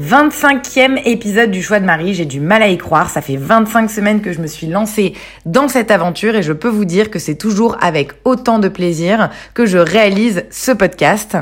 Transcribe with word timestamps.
25e 0.00 1.02
épisode 1.04 1.50
du 1.50 1.62
choix 1.62 1.78
de 1.78 1.84
Marie, 1.84 2.14
j'ai 2.14 2.24
du 2.24 2.40
mal 2.40 2.62
à 2.62 2.68
y 2.68 2.78
croire, 2.78 3.10
ça 3.10 3.20
fait 3.20 3.36
25 3.36 3.90
semaines 3.90 4.22
que 4.22 4.32
je 4.32 4.40
me 4.40 4.46
suis 4.46 4.66
lancée 4.66 5.12
dans 5.44 5.68
cette 5.68 5.90
aventure 5.90 6.36
et 6.36 6.42
je 6.42 6.54
peux 6.54 6.70
vous 6.70 6.86
dire 6.86 7.10
que 7.10 7.18
c'est 7.18 7.34
toujours 7.34 7.76
avec 7.82 8.12
autant 8.24 8.58
de 8.58 8.68
plaisir 8.68 9.28
que 9.52 9.66
je 9.66 9.76
réalise 9.76 10.44
ce 10.50 10.72
podcast. 10.72 11.36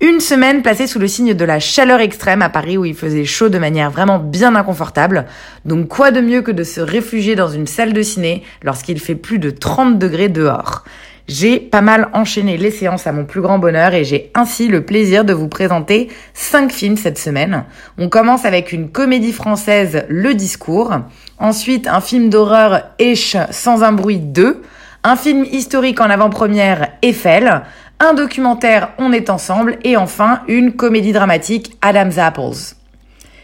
Une 0.00 0.20
semaine 0.20 0.62
placée 0.62 0.86
sous 0.86 0.98
le 0.98 1.08
signe 1.08 1.34
de 1.34 1.44
la 1.44 1.60
chaleur 1.60 2.00
extrême 2.00 2.40
à 2.40 2.48
Paris 2.48 2.78
où 2.78 2.86
il 2.86 2.94
faisait 2.94 3.26
chaud 3.26 3.50
de 3.50 3.58
manière 3.58 3.90
vraiment 3.90 4.18
bien 4.18 4.56
inconfortable. 4.56 5.26
Donc 5.66 5.88
quoi 5.88 6.10
de 6.10 6.22
mieux 6.22 6.40
que 6.40 6.52
de 6.52 6.64
se 6.64 6.80
réfugier 6.80 7.36
dans 7.36 7.50
une 7.50 7.66
salle 7.66 7.92
de 7.92 8.00
ciné 8.00 8.42
lorsqu'il 8.62 8.98
fait 8.98 9.14
plus 9.14 9.38
de 9.38 9.50
30 9.50 9.98
degrés 9.98 10.30
dehors? 10.30 10.84
J'ai 11.32 11.60
pas 11.60 11.80
mal 11.80 12.08
enchaîné 12.12 12.56
les 12.56 12.72
séances 12.72 13.06
à 13.06 13.12
mon 13.12 13.24
plus 13.24 13.40
grand 13.40 13.60
bonheur 13.60 13.94
et 13.94 14.02
j'ai 14.02 14.32
ainsi 14.34 14.66
le 14.66 14.84
plaisir 14.84 15.24
de 15.24 15.32
vous 15.32 15.46
présenter 15.46 16.08
5 16.34 16.72
films 16.72 16.96
cette 16.96 17.20
semaine. 17.20 17.66
On 17.98 18.08
commence 18.08 18.44
avec 18.44 18.72
une 18.72 18.90
comédie 18.90 19.32
française 19.32 20.06
Le 20.08 20.34
Discours, 20.34 20.92
ensuite 21.38 21.86
un 21.86 22.00
film 22.00 22.30
d'horreur 22.30 22.82
Eche 22.98 23.36
sans 23.52 23.84
un 23.84 23.92
bruit 23.92 24.18
2, 24.18 24.60
un 25.04 25.14
film 25.14 25.44
historique 25.44 26.00
en 26.00 26.10
avant-première 26.10 26.88
Eiffel, 27.00 27.62
un 28.00 28.14
documentaire 28.14 28.88
On 28.98 29.12
est 29.12 29.30
ensemble 29.30 29.78
et 29.84 29.96
enfin 29.96 30.40
une 30.48 30.72
comédie 30.72 31.12
dramatique 31.12 31.76
Adam's 31.80 32.18
Apples. 32.18 32.74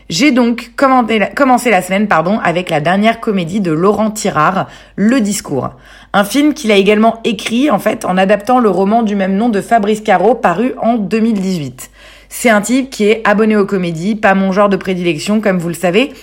J'ai 0.08 0.30
donc 0.30 0.70
commencé 0.76 1.70
la 1.70 1.82
semaine 1.82 2.06
pardon, 2.06 2.38
avec 2.38 2.70
la 2.70 2.80
dernière 2.80 3.18
comédie 3.18 3.60
de 3.60 3.72
Laurent 3.72 4.12
Tirard, 4.12 4.68
Le 4.94 5.20
Discours. 5.20 5.70
Un 6.18 6.24
film 6.24 6.54
qu'il 6.54 6.72
a 6.72 6.76
également 6.76 7.20
écrit 7.24 7.70
en 7.70 7.78
fait 7.78 8.06
en 8.06 8.16
adaptant 8.16 8.58
le 8.58 8.70
roman 8.70 9.02
du 9.02 9.14
même 9.14 9.36
nom 9.36 9.50
de 9.50 9.60
Fabrice 9.60 10.00
Caro 10.00 10.34
paru 10.34 10.72
en 10.80 10.94
2018. 10.96 11.90
C'est 12.30 12.48
un 12.48 12.62
type 12.62 12.88
qui 12.88 13.04
est 13.04 13.20
abonné 13.28 13.54
aux 13.54 13.66
comédies, 13.66 14.14
pas 14.14 14.32
mon 14.32 14.50
genre 14.50 14.70
de 14.70 14.78
prédilection 14.78 15.42
comme 15.42 15.58
vous 15.58 15.68
le 15.68 15.74
savez, 15.74 16.14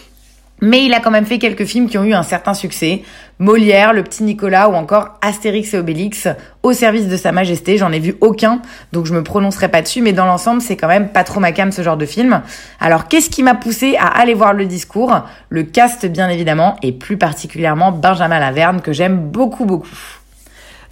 mais 0.61 0.83
il 0.83 0.95
a 0.95 0.99
quand 0.99 1.11
même 1.11 1.27
fait 1.27 1.38
quelques 1.38 1.66
films 1.66 1.88
qui 1.88 1.99
ont 1.99 2.05
eu 2.05 2.16
un 2.16 2.23
certain 2.23 2.55
succès. 2.55 3.03
Molière, 3.39 3.94
Le 3.94 4.03
Petit 4.03 4.23
Nicolas 4.23 4.70
ou 4.70 4.73
encore 4.73 5.17
Astérix 5.22 5.73
et 5.73 5.78
Obélix 5.78 6.28
au 6.62 6.72
service 6.73 7.08
de 7.08 7.17
Sa 7.17 7.31
Majesté. 7.31 7.78
J'en 7.78 7.92
ai 7.92 8.00
vu 8.00 8.16
aucun, 8.22 8.62
donc 8.92 9.06
je 9.06 9.14
me 9.14 9.23
prononcerai 9.23 9.70
pas 9.70 9.81
dessus, 9.81 10.02
mais 10.02 10.14
dans 10.14 10.26
l'ensemble, 10.26 10.62
c'est 10.62 10.78
quand 10.78 10.88
même 10.88 11.09
pas 11.09 11.23
trop 11.23 11.39
ma 11.39 11.52
cam 11.52 11.72
ce 11.72 11.81
genre 11.81 11.98
de 11.98 12.06
film. 12.06 12.42
Alors, 12.80 13.08
qu'est-ce 13.08 13.30
qui 13.30 13.44
m'a 13.44 13.56
poussé 13.56 13.95
à 14.00 14.08
aller 14.08 14.34
voir 14.34 14.54
le 14.54 14.66
discours? 14.66 15.23
Le 15.50 15.64
cast, 15.64 16.06
bien 16.06 16.30
évidemment, 16.30 16.76
et 16.84 16.92
plus 16.92 17.17
particulièrement 17.17 17.92
Benjamin 17.92 18.39
Laverne, 18.39 18.81
que 18.81 18.94
j'aime 18.94 19.17
beaucoup, 19.17 19.66
beaucoup. 19.66 19.98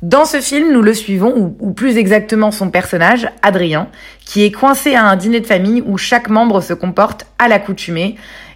Dans 0.02 0.26
ce 0.26 0.42
film, 0.42 0.74
nous 0.74 0.82
le 0.82 0.96
suivons, 0.96 1.56
ou, 1.60 1.74
plus 1.74 1.98
exactement 1.98 2.50
son 2.50 2.72
personnage, 2.72 3.30
Adrien, 3.44 3.88
qui 4.26 4.44
est 4.44 4.52
coincé 4.52 4.96
à 4.96 5.06
un 5.06 5.16
dîner 5.16 5.42
de 5.42 5.46
famille 5.46 5.84
où 5.86 5.96
chaque 6.00 6.28
membre 6.28 6.60
se 6.62 6.74
comporte 6.74 7.28
à 7.38 7.48
l'accoutumée 7.48 8.16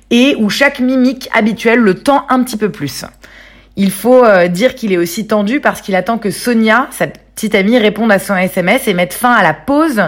et 0.10 0.36
où 0.40 0.50
chaque 0.50 0.80
mimique 0.80 1.30
habituelle 1.34 1.80
le 1.80 1.94
tend 1.94 2.26
un 2.30 2.42
petit 2.44 2.58
peu 2.58 2.72
plus. 2.72 3.06
Il 3.78 3.92
faut 3.92 4.24
euh, 4.24 4.48
dire 4.48 4.74
qu'il 4.76 4.94
est 4.94 4.98
aussi 4.98 5.28
tendu 5.28 5.60
parce 5.60 5.82
qu'il 5.82 5.96
attend 5.96 6.18
que 6.18 6.32
Sonia, 6.32 6.88
sa 6.92 7.08
petite 7.08 7.56
amie, 7.56 7.78
réponde 7.78 8.12
à 8.12 8.20
son 8.20 8.36
SMS 8.36 8.88
et 8.88 8.94
mette 8.94 9.14
fin 9.14 9.34
à 9.34 9.44
la 9.44 9.54
pause 9.54 10.02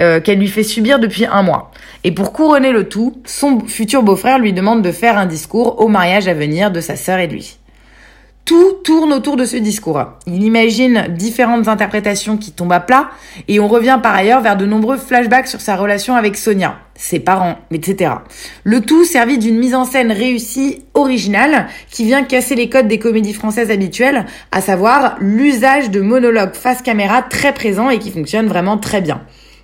euh, 0.00 0.20
qu'elle 0.20 0.38
lui 0.38 0.48
fait 0.48 0.62
subir 0.62 0.98
depuis 0.98 1.26
un 1.26 1.42
mois. 1.42 1.70
Et 2.02 2.12
pour 2.12 2.32
couronner 2.32 2.72
le 2.72 2.88
tout, 2.88 3.20
son 3.26 3.60
futur 3.66 4.02
beau-frère 4.02 4.38
lui 4.38 4.54
demande 4.54 4.80
de 4.80 4.90
faire 4.90 5.18
un 5.18 5.26
discours 5.26 5.80
au 5.80 5.88
mariage 5.88 6.28
à 6.28 6.34
venir 6.34 6.70
de 6.70 6.80
sa 6.80 6.96
sœur 6.96 7.18
et 7.18 7.26
lui. 7.26 7.58
Tout 8.46 8.78
tourne 8.84 9.12
autour 9.12 9.36
de 9.36 9.44
ce 9.44 9.58
discours. 9.58 10.02
Il 10.26 10.42
imagine 10.42 11.06
différentes 11.10 11.68
interprétations 11.68 12.38
qui 12.38 12.52
tombent 12.52 12.72
à 12.72 12.80
plat 12.80 13.10
et 13.48 13.60
on 13.60 13.68
revient 13.68 14.00
par 14.02 14.14
ailleurs 14.14 14.40
vers 14.40 14.56
de 14.56 14.64
nombreux 14.64 14.96
flashbacks 14.96 15.46
sur 15.46 15.60
sa 15.60 15.76
relation 15.76 16.16
avec 16.16 16.38
Sonia, 16.38 16.78
ses 17.00 17.18
parents, 17.18 17.58
etc. 17.72 18.12
Le 18.62 18.82
tout 18.82 19.04
servi 19.04 19.38
d'une 19.38 19.58
mise 19.58 19.74
en 19.74 19.86
scène 19.86 20.12
réussie, 20.12 20.84
originale, 20.92 21.66
qui 21.90 22.04
vient 22.04 22.22
casser 22.22 22.54
les 22.54 22.68
codes 22.68 22.88
des 22.88 22.98
comédies 22.98 23.32
françaises 23.32 23.70
habituelles, 23.70 24.26
à 24.52 24.60
savoir 24.60 25.16
l'usage 25.18 25.90
de 25.90 26.02
monologues 26.02 26.54
face 26.54 26.82
caméra 26.82 27.22
très 27.22 27.54
présents 27.54 27.88
et 27.88 27.98
qui 27.98 28.10
fonctionne 28.10 28.48
vraiment 28.48 28.76
très 28.76 29.00
bien. 29.00 29.22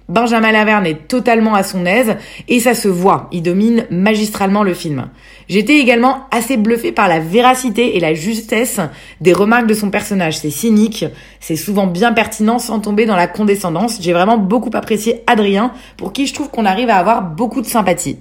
Benjamin 0.09 0.53
Laverne 0.53 0.87
est 0.87 1.09
totalement 1.09 1.55
à 1.55 1.65
son 1.65 1.85
aise 1.85 2.15
et 2.47 2.61
ça 2.61 2.77
se 2.77 2.87
voit, 2.87 3.29
il 3.33 3.43
domine 3.43 3.87
magistralement 3.91 4.63
le 4.63 4.73
film. 4.73 5.09
J'étais 5.49 5.79
également 5.79 6.29
assez 6.31 6.57
bluffé 6.57 6.93
par 6.93 7.09
la 7.09 7.19
véracité 7.19 7.97
et 7.97 8.01
la 8.01 8.15
justesse 8.15 8.79
des 9.21 9.33
remarques 9.33 9.67
de 9.67 9.75
son 9.75 9.91
personnage. 9.91 10.39
C'est 10.39 10.51
cynique, 10.51 11.05
c'est 11.41 11.57
souvent 11.57 11.89
bien 11.89 12.13
pertinent 12.13 12.61
sans 12.61 12.79
tomber 12.79 13.05
dans 13.05 13.17
la 13.17 13.27
condescendance. 13.27 13.99
J'ai 14.01 14.13
vraiment 14.13 14.39
beaucoup 14.39 14.71
apprécié 14.75 15.25
Adrien, 15.27 15.73
pour 15.97 16.13
qui 16.13 16.27
je 16.27 16.35
trouve 16.35 16.51
qu'on 16.51 16.67
arrive 16.67 16.91
à 16.91 16.99
avoir 16.99 17.23
beaucoup 17.23 17.61
de 17.61 17.67
sympathie. 17.67 18.19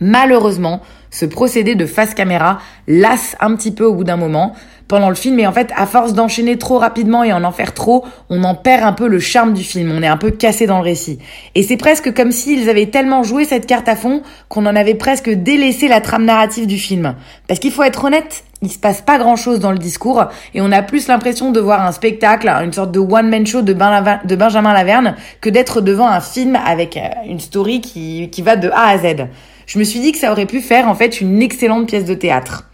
Malheureusement, 0.00 0.82
ce 1.10 1.24
procédé 1.24 1.74
de 1.74 1.86
face 1.86 2.14
caméra 2.14 2.58
lasse 2.86 3.34
un 3.40 3.56
petit 3.56 3.72
peu 3.72 3.84
au 3.84 3.94
bout 3.94 4.04
d'un 4.04 4.16
moment 4.16 4.54
pendant 4.88 5.10
le 5.10 5.14
film 5.14 5.38
et 5.38 5.46
en 5.46 5.52
fait 5.52 5.70
à 5.76 5.86
force 5.86 6.14
d'enchaîner 6.14 6.58
trop 6.58 6.78
rapidement 6.78 7.22
et 7.22 7.32
en 7.32 7.44
en 7.44 7.52
faire 7.52 7.74
trop, 7.74 8.04
on 8.30 8.42
en 8.44 8.54
perd 8.54 8.82
un 8.82 8.92
peu 8.92 9.06
le 9.06 9.20
charme 9.20 9.54
du 9.54 9.62
film, 9.62 9.92
on 9.96 10.02
est 10.02 10.08
un 10.08 10.16
peu 10.16 10.30
cassé 10.30 10.66
dans 10.66 10.78
le 10.78 10.84
récit. 10.84 11.18
Et 11.54 11.62
c'est 11.62 11.76
presque 11.76 12.12
comme 12.14 12.32
s'ils 12.32 12.68
avaient 12.68 12.86
tellement 12.86 13.22
joué 13.22 13.44
cette 13.44 13.66
carte 13.66 13.88
à 13.88 13.96
fond 13.96 14.22
qu'on 14.48 14.66
en 14.66 14.74
avait 14.74 14.94
presque 14.94 15.30
délaissé 15.30 15.88
la 15.88 16.00
trame 16.00 16.24
narrative 16.24 16.66
du 16.66 16.78
film. 16.78 17.14
Parce 17.46 17.60
qu'il 17.60 17.70
faut 17.70 17.82
être 17.82 18.04
honnête, 18.04 18.44
il 18.62 18.70
se 18.70 18.78
passe 18.78 19.02
pas 19.02 19.18
grand 19.18 19.36
chose 19.36 19.60
dans 19.60 19.72
le 19.72 19.78
discours 19.78 20.24
et 20.54 20.60
on 20.60 20.72
a 20.72 20.82
plus 20.82 21.06
l'impression 21.06 21.52
de 21.52 21.60
voir 21.60 21.86
un 21.86 21.92
spectacle, 21.92 22.48
une 22.48 22.72
sorte 22.72 22.90
de 22.90 22.98
one-man 22.98 23.46
show 23.46 23.62
de, 23.62 23.72
de 23.72 24.36
Benjamin 24.36 24.72
Laverne 24.72 25.14
que 25.40 25.50
d'être 25.50 25.80
devant 25.80 26.08
un 26.08 26.20
film 26.20 26.56
avec 26.66 26.98
une 27.26 27.40
story 27.40 27.80
qui, 27.80 28.28
qui 28.30 28.42
va 28.42 28.56
de 28.56 28.70
A 28.70 28.88
à 28.88 28.98
Z 28.98 29.28
je 29.68 29.78
me 29.78 29.84
suis 29.84 30.00
dit 30.00 30.12
que 30.12 30.18
ça 30.18 30.32
aurait 30.32 30.46
pu 30.46 30.60
faire 30.60 30.88
en 30.88 30.94
fait 30.94 31.20
une 31.20 31.42
excellente 31.42 31.86
pièce 31.86 32.06
de 32.06 32.14
théâtre. 32.14 32.64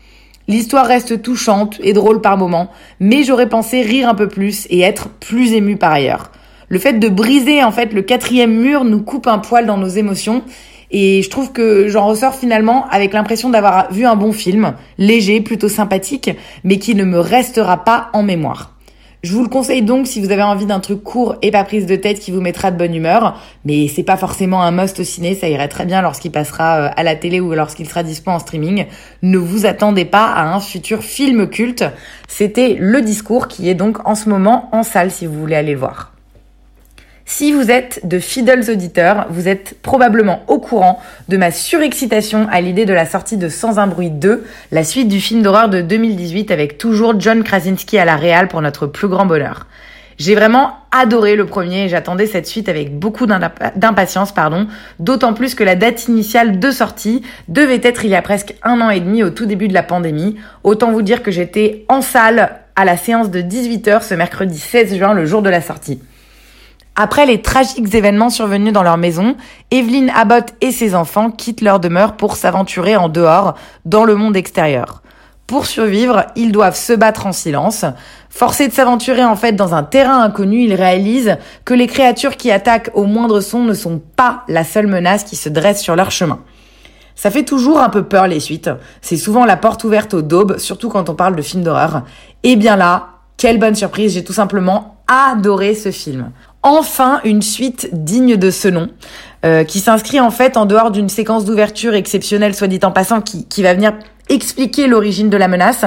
L'histoire 0.46 0.86
reste 0.86 1.22
touchante 1.22 1.78
et 1.82 1.94
drôle 1.94 2.20
par 2.20 2.36
moments, 2.36 2.70
mais 3.00 3.22
j'aurais 3.22 3.48
pensé 3.48 3.80
rire 3.80 4.08
un 4.08 4.14
peu 4.14 4.28
plus 4.28 4.66
et 4.68 4.80
être 4.80 5.08
plus 5.08 5.54
ému 5.54 5.76
par 5.76 5.92
ailleurs. 5.92 6.30
Le 6.68 6.78
fait 6.78 6.94
de 6.94 7.08
briser 7.08 7.62
en 7.62 7.70
fait 7.70 7.92
le 7.92 8.02
quatrième 8.02 8.54
mur 8.54 8.84
nous 8.84 9.02
coupe 9.02 9.26
un 9.26 9.38
poil 9.38 9.64
dans 9.64 9.78
nos 9.78 9.88
émotions 9.88 10.42
et 10.90 11.22
je 11.22 11.30
trouve 11.30 11.52
que 11.52 11.88
j'en 11.88 12.06
ressors 12.06 12.34
finalement 12.34 12.86
avec 12.90 13.14
l'impression 13.14 13.48
d'avoir 13.48 13.90
vu 13.90 14.04
un 14.04 14.16
bon 14.16 14.32
film, 14.32 14.74
léger, 14.98 15.40
plutôt 15.40 15.68
sympathique, 15.68 16.30
mais 16.62 16.78
qui 16.78 16.94
ne 16.94 17.04
me 17.04 17.18
restera 17.18 17.84
pas 17.84 18.10
en 18.12 18.22
mémoire. 18.22 18.73
Je 19.24 19.32
vous 19.32 19.42
le 19.42 19.48
conseille 19.48 19.80
donc 19.80 20.06
si 20.06 20.20
vous 20.20 20.30
avez 20.32 20.42
envie 20.42 20.66
d'un 20.66 20.80
truc 20.80 21.02
court 21.02 21.36
et 21.40 21.50
pas 21.50 21.64
prise 21.64 21.86
de 21.86 21.96
tête 21.96 22.20
qui 22.20 22.30
vous 22.30 22.42
mettra 22.42 22.70
de 22.70 22.76
bonne 22.76 22.94
humeur, 22.94 23.40
mais 23.64 23.88
c'est 23.88 24.02
pas 24.02 24.18
forcément 24.18 24.62
un 24.62 24.70
must 24.70 25.00
au 25.00 25.02
ciné, 25.02 25.34
ça 25.34 25.48
irait 25.48 25.68
très 25.68 25.86
bien 25.86 26.02
lorsqu'il 26.02 26.30
passera 26.30 26.76
euh, 26.76 26.90
à 26.94 27.02
la 27.02 27.16
télé 27.16 27.40
ou 27.40 27.54
lorsqu'il 27.54 27.88
sera 27.88 28.02
dispo 28.02 28.30
en 28.30 28.38
streaming. 28.38 28.84
Ne 29.22 29.38
vous 29.38 29.64
attendez 29.64 30.04
pas 30.04 30.26
à 30.26 30.54
un 30.54 30.60
futur 30.60 31.02
film 31.02 31.48
culte. 31.48 31.86
C'était 32.28 32.76
Le 32.78 33.00
Discours 33.00 33.48
qui 33.48 33.70
est 33.70 33.74
donc 33.74 34.06
en 34.06 34.14
ce 34.14 34.28
moment 34.28 34.68
en 34.72 34.82
salle 34.82 35.10
si 35.10 35.24
vous 35.24 35.40
voulez 35.40 35.56
aller 35.56 35.72
le 35.72 35.78
voir. 35.78 36.13
Si 37.26 37.52
vous 37.52 37.70
êtes 37.70 38.06
de 38.06 38.18
fidèles 38.18 38.70
auditeurs, 38.70 39.26
vous 39.30 39.48
êtes 39.48 39.80
probablement 39.80 40.42
au 40.46 40.58
courant 40.58 41.00
de 41.28 41.38
ma 41.38 41.50
surexcitation 41.50 42.46
à 42.50 42.60
l'idée 42.60 42.84
de 42.84 42.92
la 42.92 43.06
sortie 43.06 43.38
de 43.38 43.48
Sans 43.48 43.78
un 43.78 43.86
bruit 43.86 44.10
2, 44.10 44.44
la 44.72 44.84
suite 44.84 45.08
du 45.08 45.20
film 45.20 45.40
d'horreur 45.40 45.70
de 45.70 45.80
2018 45.80 46.50
avec 46.50 46.76
toujours 46.76 47.18
John 47.18 47.42
Krasinski 47.42 47.96
à 47.96 48.04
la 48.04 48.16
réal 48.16 48.48
pour 48.48 48.60
notre 48.60 48.86
plus 48.86 49.08
grand 49.08 49.24
bonheur. 49.24 49.66
J'ai 50.18 50.34
vraiment 50.34 50.76
adoré 50.92 51.34
le 51.34 51.46
premier 51.46 51.84
et 51.84 51.88
j'attendais 51.88 52.26
cette 52.26 52.46
suite 52.46 52.68
avec 52.68 52.96
beaucoup 52.96 53.26
d'impatience, 53.26 54.32
pardon, 54.32 54.68
d'autant 54.98 55.32
plus 55.32 55.54
que 55.54 55.64
la 55.64 55.76
date 55.76 56.06
initiale 56.06 56.60
de 56.60 56.70
sortie 56.70 57.22
devait 57.48 57.80
être 57.82 58.04
il 58.04 58.10
y 58.10 58.16
a 58.16 58.22
presque 58.22 58.54
un 58.62 58.82
an 58.82 58.90
et 58.90 59.00
demi 59.00 59.22
au 59.22 59.30
tout 59.30 59.46
début 59.46 59.66
de 59.66 59.74
la 59.74 59.82
pandémie. 59.82 60.36
Autant 60.62 60.92
vous 60.92 61.02
dire 61.02 61.22
que 61.22 61.30
j'étais 61.30 61.86
en 61.88 62.02
salle 62.02 62.60
à 62.76 62.84
la 62.84 62.98
séance 62.98 63.30
de 63.30 63.40
18h 63.40 64.02
ce 64.02 64.14
mercredi 64.14 64.58
16 64.58 64.98
juin, 64.98 65.14
le 65.14 65.24
jour 65.24 65.40
de 65.40 65.50
la 65.50 65.62
sortie. 65.62 66.00
Après 66.96 67.26
les 67.26 67.42
tragiques 67.42 67.92
événements 67.92 68.30
survenus 68.30 68.72
dans 68.72 68.84
leur 68.84 68.98
maison, 68.98 69.36
Evelyn 69.72 70.06
Abbott 70.14 70.54
et 70.60 70.70
ses 70.70 70.94
enfants 70.94 71.30
quittent 71.30 71.60
leur 71.60 71.80
demeure 71.80 72.16
pour 72.16 72.36
s'aventurer 72.36 72.94
en 72.94 73.08
dehors, 73.08 73.54
dans 73.84 74.04
le 74.04 74.14
monde 74.14 74.36
extérieur. 74.36 75.02
Pour 75.48 75.66
survivre, 75.66 76.24
ils 76.36 76.52
doivent 76.52 76.76
se 76.76 76.92
battre 76.92 77.26
en 77.26 77.32
silence. 77.32 77.84
Forcés 78.30 78.68
de 78.68 78.72
s'aventurer 78.72 79.24
en 79.24 79.34
fait 79.34 79.52
dans 79.52 79.74
un 79.74 79.82
terrain 79.82 80.22
inconnu, 80.22 80.62
ils 80.62 80.74
réalisent 80.74 81.36
que 81.64 81.74
les 81.74 81.88
créatures 81.88 82.36
qui 82.36 82.52
attaquent 82.52 82.90
au 82.94 83.04
moindre 83.04 83.40
son 83.40 83.64
ne 83.64 83.74
sont 83.74 84.00
pas 84.14 84.44
la 84.46 84.62
seule 84.62 84.86
menace 84.86 85.24
qui 85.24 85.34
se 85.34 85.48
dresse 85.48 85.82
sur 85.82 85.96
leur 85.96 86.12
chemin. 86.12 86.38
Ça 87.16 87.30
fait 87.30 87.44
toujours 87.44 87.80
un 87.80 87.90
peu 87.90 88.04
peur 88.04 88.28
les 88.28 88.40
suites. 88.40 88.70
C'est 89.00 89.16
souvent 89.16 89.44
la 89.44 89.56
porte 89.56 89.82
ouverte 89.82 90.14
au 90.14 90.22
daube, 90.22 90.58
surtout 90.58 90.88
quand 90.88 91.10
on 91.10 91.14
parle 91.14 91.34
de 91.34 91.42
films 91.42 91.64
d'horreur. 91.64 92.02
Et 92.44 92.54
bien 92.54 92.76
là, 92.76 93.08
quelle 93.36 93.58
bonne 93.58 93.74
surprise, 93.74 94.14
j'ai 94.14 94.24
tout 94.24 94.32
simplement 94.32 94.96
adoré 95.06 95.74
ce 95.74 95.90
film. 95.90 96.30
Enfin, 96.66 97.20
une 97.24 97.42
suite 97.42 97.90
digne 97.92 98.38
de 98.38 98.50
ce 98.50 98.68
nom, 98.68 98.88
euh, 99.44 99.64
qui 99.64 99.80
s'inscrit 99.80 100.18
en 100.18 100.30
fait 100.30 100.56
en 100.56 100.64
dehors 100.64 100.90
d'une 100.90 101.10
séquence 101.10 101.44
d'ouverture 101.44 101.92
exceptionnelle, 101.92 102.54
soit 102.54 102.68
dit 102.68 102.80
en 102.84 102.90
passant, 102.90 103.20
qui, 103.20 103.46
qui 103.46 103.62
va 103.62 103.74
venir 103.74 103.92
expliquer 104.30 104.86
l'origine 104.86 105.28
de 105.28 105.36
la 105.36 105.46
menace, 105.46 105.84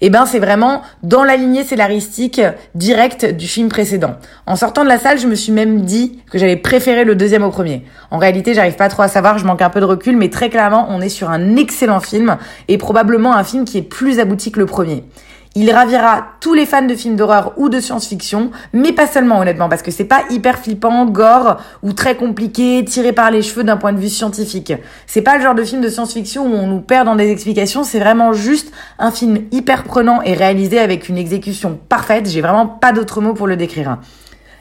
eh 0.00 0.08
ben 0.08 0.26
c'est 0.26 0.38
vraiment 0.38 0.82
dans 1.02 1.24
la 1.24 1.36
lignée 1.36 1.64
scénaristique 1.64 2.40
directe 2.76 3.24
du 3.24 3.48
film 3.48 3.68
précédent. 3.68 4.14
En 4.46 4.54
sortant 4.54 4.84
de 4.84 4.88
la 4.88 5.00
salle, 5.00 5.18
je 5.18 5.26
me 5.26 5.34
suis 5.34 5.50
même 5.50 5.80
dit 5.80 6.20
que 6.30 6.38
j'allais 6.38 6.56
préférer 6.56 7.02
le 7.02 7.16
deuxième 7.16 7.42
au 7.42 7.50
premier. 7.50 7.84
En 8.12 8.18
réalité, 8.18 8.54
j'arrive 8.54 8.76
pas 8.76 8.88
trop 8.88 9.02
à 9.02 9.08
savoir, 9.08 9.36
je 9.36 9.44
manque 9.44 9.62
un 9.62 9.70
peu 9.70 9.80
de 9.80 9.84
recul, 9.84 10.16
mais 10.16 10.30
très 10.30 10.48
clairement, 10.48 10.86
on 10.90 11.00
est 11.00 11.08
sur 11.08 11.28
un 11.28 11.56
excellent 11.56 11.98
film 11.98 12.38
et 12.68 12.78
probablement 12.78 13.34
un 13.34 13.42
film 13.42 13.64
qui 13.64 13.78
est 13.78 13.82
plus 13.82 14.20
abouti 14.20 14.52
que 14.52 14.60
le 14.60 14.66
premier. 14.66 15.02
Il 15.56 15.72
ravira 15.72 16.28
tous 16.38 16.54
les 16.54 16.64
fans 16.64 16.86
de 16.86 16.94
films 16.94 17.16
d'horreur 17.16 17.54
ou 17.56 17.68
de 17.68 17.80
science-fiction, 17.80 18.52
mais 18.72 18.92
pas 18.92 19.08
seulement 19.08 19.40
honnêtement, 19.40 19.68
parce 19.68 19.82
que 19.82 19.90
c'est 19.90 20.04
pas 20.04 20.22
hyper 20.30 20.58
flippant, 20.58 21.06
gore 21.06 21.56
ou 21.82 21.92
très 21.92 22.16
compliqué, 22.16 22.84
tiré 22.84 23.12
par 23.12 23.32
les 23.32 23.42
cheveux 23.42 23.64
d'un 23.64 23.76
point 23.76 23.92
de 23.92 23.98
vue 23.98 24.08
scientifique. 24.08 24.72
C'est 25.08 25.22
pas 25.22 25.36
le 25.36 25.42
genre 25.42 25.56
de 25.56 25.64
film 25.64 25.80
de 25.80 25.88
science-fiction 25.88 26.46
où 26.46 26.54
on 26.54 26.68
nous 26.68 26.80
perd 26.80 27.06
dans 27.06 27.16
des 27.16 27.30
explications, 27.30 27.82
c'est 27.82 27.98
vraiment 27.98 28.32
juste 28.32 28.72
un 29.00 29.10
film 29.10 29.40
hyper 29.50 29.82
prenant 29.82 30.22
et 30.22 30.34
réalisé 30.34 30.78
avec 30.78 31.08
une 31.08 31.18
exécution 31.18 31.80
parfaite. 31.88 32.28
J'ai 32.28 32.42
vraiment 32.42 32.66
pas 32.66 32.92
d'autres 32.92 33.20
mots 33.20 33.34
pour 33.34 33.48
le 33.48 33.56
décrire. 33.56 33.98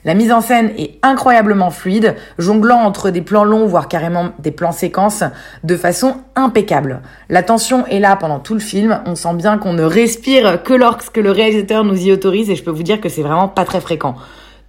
La 0.06 0.14
mise 0.14 0.32
en 0.32 0.42
scène 0.42 0.72
est 0.78 0.98
incroyablement 1.02 1.72
fluide, 1.72 2.16
jonglant 2.38 2.80
entre 2.80 3.10
des 3.10 3.22
plans 3.22 3.44
longs, 3.44 3.66
voire 3.66 3.88
carrément 3.88 4.30
des 4.40 4.52
plans 4.52 4.72
séquences, 4.72 5.24
de 5.64 5.76
façon 5.76 6.16
impeccable. 6.36 7.02
La 7.28 7.44
tension 7.44 7.86
est 7.88 8.00
là 8.00 8.16
pendant 8.16 8.40
tout 8.40 8.54
le 8.54 8.60
film, 8.60 9.02
on 9.06 9.16
sent 9.16 9.34
bien 9.34 9.58
qu'on 9.58 9.74
ne 9.74 9.84
respire 9.84 10.64
que 10.64 10.74
lorsque 10.74 11.18
le 11.18 11.32
réalisateur 11.32 11.84
nous 11.84 12.08
y 12.08 12.12
autorise, 12.12 12.50
et 12.50 12.56
je 12.56 12.64
peux 12.64 12.72
vous 12.72 12.84
dire 12.84 13.02
que 13.02 13.10
c'est 13.10 13.24
vraiment 13.24 13.50
pas 13.50 13.66
très 13.66 13.82
fréquent. 13.82 14.16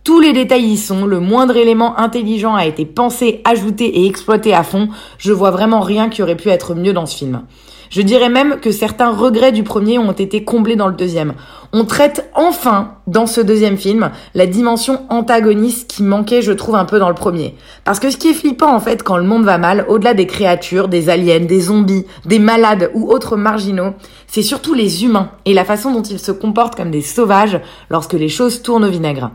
Tous 0.02 0.18
les 0.18 0.32
détails 0.32 0.64
y 0.64 0.76
sont, 0.78 1.04
le 1.04 1.20
moindre 1.20 1.56
élément 1.56 1.98
intelligent 1.98 2.54
a 2.54 2.64
été 2.64 2.86
pensé, 2.86 3.42
ajouté 3.44 3.84
et 3.84 4.06
exploité 4.06 4.54
à 4.54 4.62
fond, 4.62 4.88
je 5.18 5.32
vois 5.32 5.50
vraiment 5.50 5.80
rien 5.80 6.08
qui 6.08 6.22
aurait 6.22 6.36
pu 6.36 6.48
être 6.48 6.74
mieux 6.74 6.94
dans 6.94 7.06
ce 7.06 7.16
film. 7.16 7.42
Je 7.90 8.02
dirais 8.02 8.28
même 8.28 8.60
que 8.60 8.70
certains 8.70 9.10
regrets 9.10 9.50
du 9.50 9.64
premier 9.64 9.98
ont 9.98 10.12
été 10.12 10.44
comblés 10.44 10.76
dans 10.76 10.86
le 10.86 10.94
deuxième. 10.94 11.34
On 11.72 11.84
traite 11.84 12.30
enfin, 12.34 12.94
dans 13.08 13.26
ce 13.26 13.40
deuxième 13.40 13.76
film, 13.76 14.12
la 14.34 14.46
dimension 14.46 15.00
antagoniste 15.08 15.90
qui 15.90 16.04
manquait, 16.04 16.40
je 16.40 16.52
trouve, 16.52 16.76
un 16.76 16.84
peu 16.84 17.00
dans 17.00 17.08
le 17.08 17.16
premier. 17.16 17.56
Parce 17.84 17.98
que 17.98 18.10
ce 18.10 18.16
qui 18.16 18.28
est 18.28 18.34
flippant, 18.34 18.72
en 18.72 18.78
fait, 18.78 19.02
quand 19.02 19.16
le 19.16 19.24
monde 19.24 19.44
va 19.44 19.58
mal, 19.58 19.86
au-delà 19.88 20.14
des 20.14 20.28
créatures, 20.28 20.86
des 20.86 21.08
aliens, 21.08 21.40
des 21.40 21.60
zombies, 21.62 22.06
des 22.26 22.38
malades 22.38 22.92
ou 22.94 23.10
autres 23.10 23.36
marginaux, 23.36 23.94
c'est 24.28 24.42
surtout 24.42 24.74
les 24.74 25.04
humains 25.04 25.30
et 25.44 25.52
la 25.52 25.64
façon 25.64 25.92
dont 25.92 26.02
ils 26.02 26.20
se 26.20 26.30
comportent 26.30 26.76
comme 26.76 26.92
des 26.92 27.02
sauvages 27.02 27.60
lorsque 27.90 28.12
les 28.12 28.28
choses 28.28 28.62
tournent 28.62 28.84
au 28.84 28.90
vinaigre. 28.90 29.32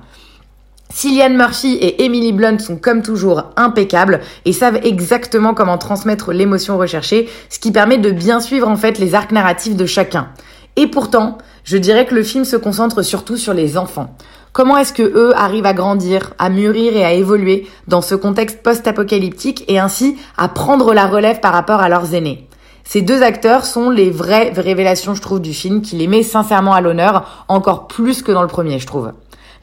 Cillian 0.96 1.32
Murphy 1.32 1.74
et 1.74 2.06
Emily 2.06 2.32
Blunt 2.32 2.58
sont 2.58 2.78
comme 2.78 3.02
toujours 3.02 3.52
impeccables 3.58 4.22
et 4.46 4.54
savent 4.54 4.80
exactement 4.82 5.54
comment 5.54 5.78
transmettre 5.78 6.32
l'émotion 6.32 6.78
recherchée, 6.78 7.28
ce 7.50 7.60
qui 7.60 7.74
permet 7.74 7.98
de 7.98 8.12
bien 8.12 8.40
suivre 8.40 8.70
en 8.70 8.78
fait 8.78 8.98
les 8.98 9.14
arcs 9.14 9.34
narratifs 9.34 9.76
de 9.76 9.86
chacun. 9.86 10.30
Et 10.78 10.88
pourtant, 10.88 11.38
je 11.66 11.76
dirais 11.76 12.06
que 12.06 12.16
le 12.16 12.24
film 12.24 12.46
se 12.46 12.56
concentre 12.56 13.02
surtout 13.02 13.36
sur 13.36 13.54
les 13.54 13.78
enfants. 13.78 14.16
Comment 14.54 14.78
est-ce 14.78 14.94
que 14.94 15.04
eux 15.04 15.34
arrivent 15.36 15.66
à 15.66 15.74
grandir, 15.74 16.32
à 16.40 16.50
mûrir 16.50 16.96
et 16.96 17.04
à 17.04 17.12
évoluer 17.12 17.68
dans 17.90 18.02
ce 18.02 18.16
contexte 18.16 18.64
post-apocalyptique 18.64 19.66
et 19.68 19.80
ainsi 19.80 20.16
à 20.38 20.48
prendre 20.48 20.94
la 20.94 21.08
relève 21.08 21.42
par 21.42 21.52
rapport 21.52 21.82
à 21.82 21.90
leurs 21.90 22.14
aînés? 22.14 22.48
Ces 22.86 23.02
deux 23.02 23.22
acteurs 23.22 23.66
sont 23.66 23.90
les 23.90 24.12
vraies 24.12 24.54
révélations, 24.56 25.14
je 25.14 25.22
trouve, 25.22 25.42
du 25.42 25.54
film, 25.54 25.82
qui 25.82 25.98
les 25.98 26.08
met 26.08 26.24
sincèrement 26.24 26.74
à 26.74 26.80
l'honneur, 26.80 27.46
encore 27.50 27.88
plus 27.88 28.22
que 28.22 28.32
dans 28.32 28.44
le 28.44 28.48
premier, 28.48 28.80
je 28.80 28.88
trouve. 28.88 29.12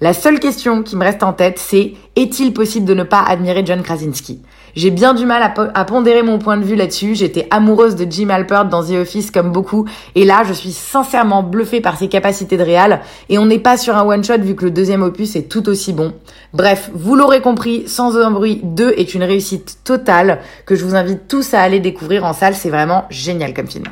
La 0.02 0.14
seule 0.14 0.40
question 0.40 0.82
qui 0.82 0.96
me 0.96 1.04
reste 1.04 1.22
en 1.22 1.32
tête, 1.32 1.60
c'est 1.60 1.92
est-il 2.16 2.52
possible 2.52 2.84
de 2.86 2.92
ne 2.92 3.04
pas 3.04 3.20
admirer 3.20 3.62
John 3.64 3.82
Krasinski? 3.82 4.42
J'ai 4.74 4.90
bien 4.90 5.14
du 5.14 5.26
mal 5.26 5.44
à, 5.44 5.84
pondérer 5.84 6.24
mon 6.24 6.40
point 6.40 6.56
de 6.56 6.64
vue 6.64 6.74
là-dessus. 6.74 7.14
J'étais 7.14 7.46
amoureuse 7.52 7.94
de 7.94 8.04
Jim 8.10 8.28
Halpert 8.30 8.64
dans 8.64 8.82
The 8.82 8.94
Office 8.94 9.30
comme 9.30 9.52
beaucoup, 9.52 9.86
et 10.16 10.24
là, 10.24 10.42
je 10.42 10.54
suis 10.54 10.72
sincèrement 10.72 11.44
bluffée 11.44 11.80
par 11.80 11.96
ses 11.96 12.08
capacités 12.08 12.56
de 12.56 12.64
réal. 12.64 13.00
Et 13.28 13.38
on 13.38 13.46
n'est 13.46 13.60
pas 13.60 13.76
sur 13.76 13.96
un 13.96 14.04
one 14.04 14.24
shot 14.24 14.38
vu 14.38 14.56
que 14.56 14.64
le 14.64 14.72
deuxième 14.72 15.02
opus 15.02 15.36
est 15.36 15.48
tout 15.48 15.68
aussi 15.68 15.92
bon. 15.92 16.14
Bref, 16.52 16.90
vous 16.92 17.14
l'aurez 17.14 17.40
compris, 17.40 17.84
sans 17.86 18.18
un 18.18 18.32
bruit 18.32 18.58
2 18.64 18.94
est 18.96 19.14
une 19.14 19.22
réussite 19.22 19.84
totale 19.84 20.40
que 20.66 20.74
je 20.74 20.84
vous 20.84 20.96
invite 20.96 21.28
tous 21.28 21.54
à 21.54 21.60
aller 21.60 21.78
découvrir 21.78 22.24
en 22.24 22.32
salle. 22.32 22.56
C'est 22.56 22.70
vraiment 22.70 23.04
génial 23.08 23.54
comme 23.54 23.68
film. 23.68 23.84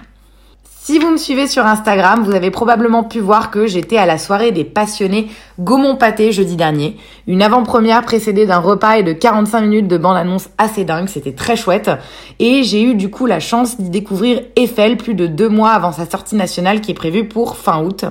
Si 0.90 0.98
vous 0.98 1.12
me 1.12 1.18
suivez 1.18 1.46
sur 1.46 1.66
Instagram, 1.66 2.24
vous 2.24 2.34
avez 2.34 2.50
probablement 2.50 3.04
pu 3.04 3.20
voir 3.20 3.52
que 3.52 3.68
j'étais 3.68 3.96
à 3.96 4.06
la 4.06 4.18
soirée 4.18 4.50
des 4.50 4.64
passionnés 4.64 5.28
Gaumont 5.60 5.94
Pâté 5.94 6.32
jeudi 6.32 6.56
dernier. 6.56 6.96
Une 7.28 7.42
avant-première 7.42 8.02
précédée 8.02 8.44
d'un 8.44 8.58
repas 8.58 8.94
et 8.94 9.04
de 9.04 9.12
45 9.12 9.60
minutes 9.60 9.86
de 9.86 9.96
bande-annonce 9.96 10.48
assez 10.58 10.84
dingue. 10.84 11.06
C'était 11.06 11.30
très 11.30 11.54
chouette. 11.54 11.92
Et 12.40 12.64
j'ai 12.64 12.82
eu 12.82 12.96
du 12.96 13.08
coup 13.08 13.26
la 13.26 13.38
chance 13.38 13.80
d'y 13.80 13.88
découvrir 13.88 14.42
Eiffel 14.56 14.96
plus 14.96 15.14
de 15.14 15.28
deux 15.28 15.48
mois 15.48 15.70
avant 15.70 15.92
sa 15.92 16.10
sortie 16.10 16.34
nationale 16.34 16.80
qui 16.80 16.90
est 16.90 16.94
prévue 16.94 17.28
pour 17.28 17.56
fin 17.56 17.84
août. 17.84 18.04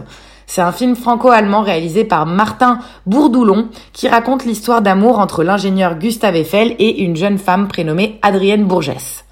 C'est 0.48 0.62
un 0.62 0.72
film 0.72 0.96
franco-allemand 0.96 1.64
réalisé 1.64 2.06
par 2.06 2.26
Martin 2.26 2.80
Bourdoulon 3.06 3.68
qui 3.92 4.08
raconte 4.08 4.46
l'histoire 4.46 4.81
d'amour 4.81 5.20
entre 5.20 5.44
l'ingénieur 5.44 5.96
Gustave 5.96 6.38
Eiffel 6.38 6.78
et 6.80 7.04
une 7.04 7.18
jeune 7.18 7.40
femme 7.40 7.68
prénommée 7.68 8.20
Adrienne 8.22 8.64
Bourgès. 8.64 9.26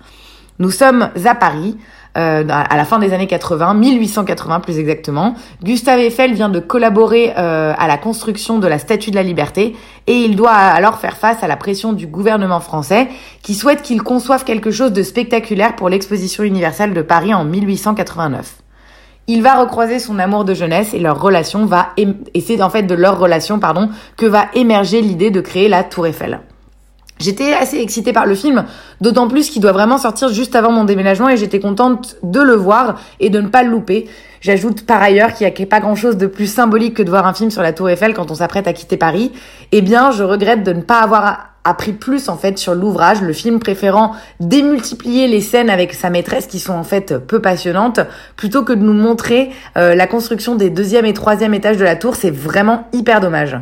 Nous 0.59 0.71
sommes 0.71 1.11
à 1.23 1.35
Paris, 1.35 1.77
euh, 2.17 2.43
à 2.49 2.75
la 2.75 2.85
fin 2.85 2.99
des 2.99 3.13
années 3.13 3.27
80, 3.27 3.75
1880 3.75 4.59
plus 4.61 4.79
exactement. 4.79 5.35
Gustave 5.63 5.99
Eiffel 5.99 6.33
vient 6.33 6.49
de 6.49 6.59
collaborer 6.59 7.33
euh, 7.37 7.73
à 7.77 7.87
la 7.87 7.97
construction 7.97 8.59
de 8.59 8.67
la 8.67 8.79
Statue 8.79 9.11
de 9.11 9.15
la 9.15 9.23
Liberté 9.23 9.75
et 10.07 10.15
il 10.15 10.35
doit 10.35 10.51
alors 10.51 10.97
faire 10.97 11.17
face 11.17 11.43
à 11.43 11.47
la 11.47 11.57
pression 11.57 11.93
du 11.93 12.07
gouvernement 12.07 12.59
français 12.59 13.07
qui 13.43 13.53
souhaite 13.53 13.83
qu'il 13.83 14.01
conçoive 14.01 14.43
quelque 14.43 14.71
chose 14.71 14.93
de 14.93 15.03
spectaculaire 15.03 15.75
pour 15.75 15.89
l'exposition 15.89 16.43
universelle 16.43 16.93
de 16.93 17.01
Paris 17.01 17.33
en 17.33 17.45
1889 17.45 18.63
il 19.27 19.43
va 19.43 19.59
recroiser 19.59 19.99
son 19.99 20.19
amour 20.19 20.45
de 20.45 20.53
jeunesse 20.53 20.93
et 20.93 20.99
leur 20.99 21.21
relation 21.21 21.65
va 21.65 21.89
et 21.97 22.41
c'est 22.41 22.61
en 22.61 22.69
fait 22.69 22.83
de 22.83 22.95
leur 22.95 23.19
relation 23.19 23.59
pardon 23.59 23.89
que 24.15 24.25
va 24.25 24.45
émerger 24.53 25.01
l'idée 25.01 25.31
de 25.31 25.41
créer 25.41 25.67
la 25.67 25.83
Tour 25.83 26.07
Eiffel. 26.07 26.39
J'étais 27.19 27.53
assez 27.53 27.77
excitée 27.77 28.13
par 28.13 28.25
le 28.25 28.35
film, 28.35 28.65
d'autant 29.01 29.27
plus 29.27 29.49
qu'il 29.49 29.61
doit 29.61 29.71
vraiment 29.71 29.97
sortir 29.97 30.29
juste 30.29 30.55
avant 30.55 30.71
mon 30.71 30.83
déménagement 30.83 31.29
et 31.29 31.37
j'étais 31.37 31.59
contente 31.59 32.17
de 32.23 32.41
le 32.41 32.53
voir 32.53 32.99
et 33.19 33.29
de 33.29 33.41
ne 33.41 33.47
pas 33.47 33.63
le 33.63 33.71
louper. 33.71 34.07
J'ajoute 34.41 34.85
par 34.85 35.01
ailleurs 35.01 35.33
qu'il 35.33 35.47
n'y 35.47 35.63
a 35.63 35.65
pas 35.65 35.79
grand 35.79 35.95
chose 35.95 36.17
de 36.17 36.27
plus 36.27 36.47
symbolique 36.47 36.95
que 36.95 37.03
de 37.03 37.09
voir 37.09 37.25
un 37.25 37.33
film 37.33 37.49
sur 37.49 37.63
la 37.63 37.73
Tour 37.73 37.89
Eiffel 37.89 38.13
quand 38.13 38.29
on 38.29 38.35
s'apprête 38.35 38.67
à 38.67 38.73
quitter 38.73 38.97
Paris. 38.97 39.31
Eh 39.71 39.81
bien, 39.81 40.11
je 40.11 40.23
regrette 40.23 40.63
de 40.63 40.73
ne 40.73 40.81
pas 40.81 40.99
avoir 40.99 41.49
appris 41.63 41.91
plus 41.91 42.29
en 42.29 42.37
fait 42.37 42.57
sur 42.57 42.75
l'ouvrage, 42.75 43.21
le 43.21 43.33
film 43.33 43.59
préférant 43.59 44.13
démultiplier 44.39 45.27
les 45.27 45.41
scènes 45.41 45.69
avec 45.69 45.93
sa 45.93 46.09
maîtresse 46.09 46.47
qui 46.47 46.59
sont 46.59 46.73
en 46.73 46.83
fait 46.83 47.17
peu 47.17 47.41
passionnantes, 47.41 47.99
plutôt 48.37 48.63
que 48.63 48.71
de 48.71 48.81
nous 48.81 48.93
montrer 48.93 49.51
euh, 49.75 49.93
la 49.93 50.07
construction 50.07 50.55
des 50.55 50.69
deuxième 50.69 51.05
et 51.05 51.13
troisième 51.13 51.53
étages 51.53 51.77
de 51.77 51.83
la 51.83 51.97
tour. 51.97 52.15
C'est 52.15 52.31
vraiment 52.31 52.87
hyper 52.93 53.19
dommage. 53.19 53.57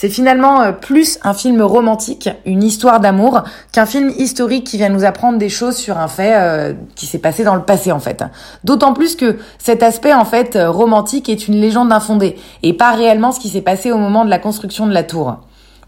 C'est 0.00 0.10
finalement 0.10 0.60
euh, 0.60 0.70
plus 0.70 1.18
un 1.24 1.34
film 1.34 1.60
romantique, 1.60 2.28
une 2.46 2.62
histoire 2.62 3.00
d'amour, 3.00 3.42
qu'un 3.72 3.84
film 3.84 4.12
historique 4.16 4.62
qui 4.62 4.76
vient 4.76 4.90
nous 4.90 5.04
apprendre 5.04 5.38
des 5.38 5.48
choses 5.48 5.74
sur 5.74 5.98
un 5.98 6.06
fait 6.06 6.34
euh, 6.36 6.72
qui 6.94 7.06
s'est 7.06 7.18
passé 7.18 7.42
dans 7.42 7.56
le 7.56 7.62
passé 7.62 7.90
en 7.90 7.98
fait. 7.98 8.22
D'autant 8.62 8.92
plus 8.92 9.16
que 9.16 9.38
cet 9.58 9.82
aspect 9.82 10.14
en 10.14 10.24
fait 10.24 10.54
euh, 10.54 10.70
romantique 10.70 11.28
est 11.28 11.48
une 11.48 11.56
légende 11.56 11.90
infondée 11.90 12.36
et 12.62 12.74
pas 12.74 12.92
réellement 12.92 13.32
ce 13.32 13.40
qui 13.40 13.48
s'est 13.48 13.60
passé 13.60 13.90
au 13.90 13.98
moment 13.98 14.24
de 14.24 14.30
la 14.30 14.38
construction 14.38 14.86
de 14.86 14.94
la 14.94 15.02
tour. 15.02 15.38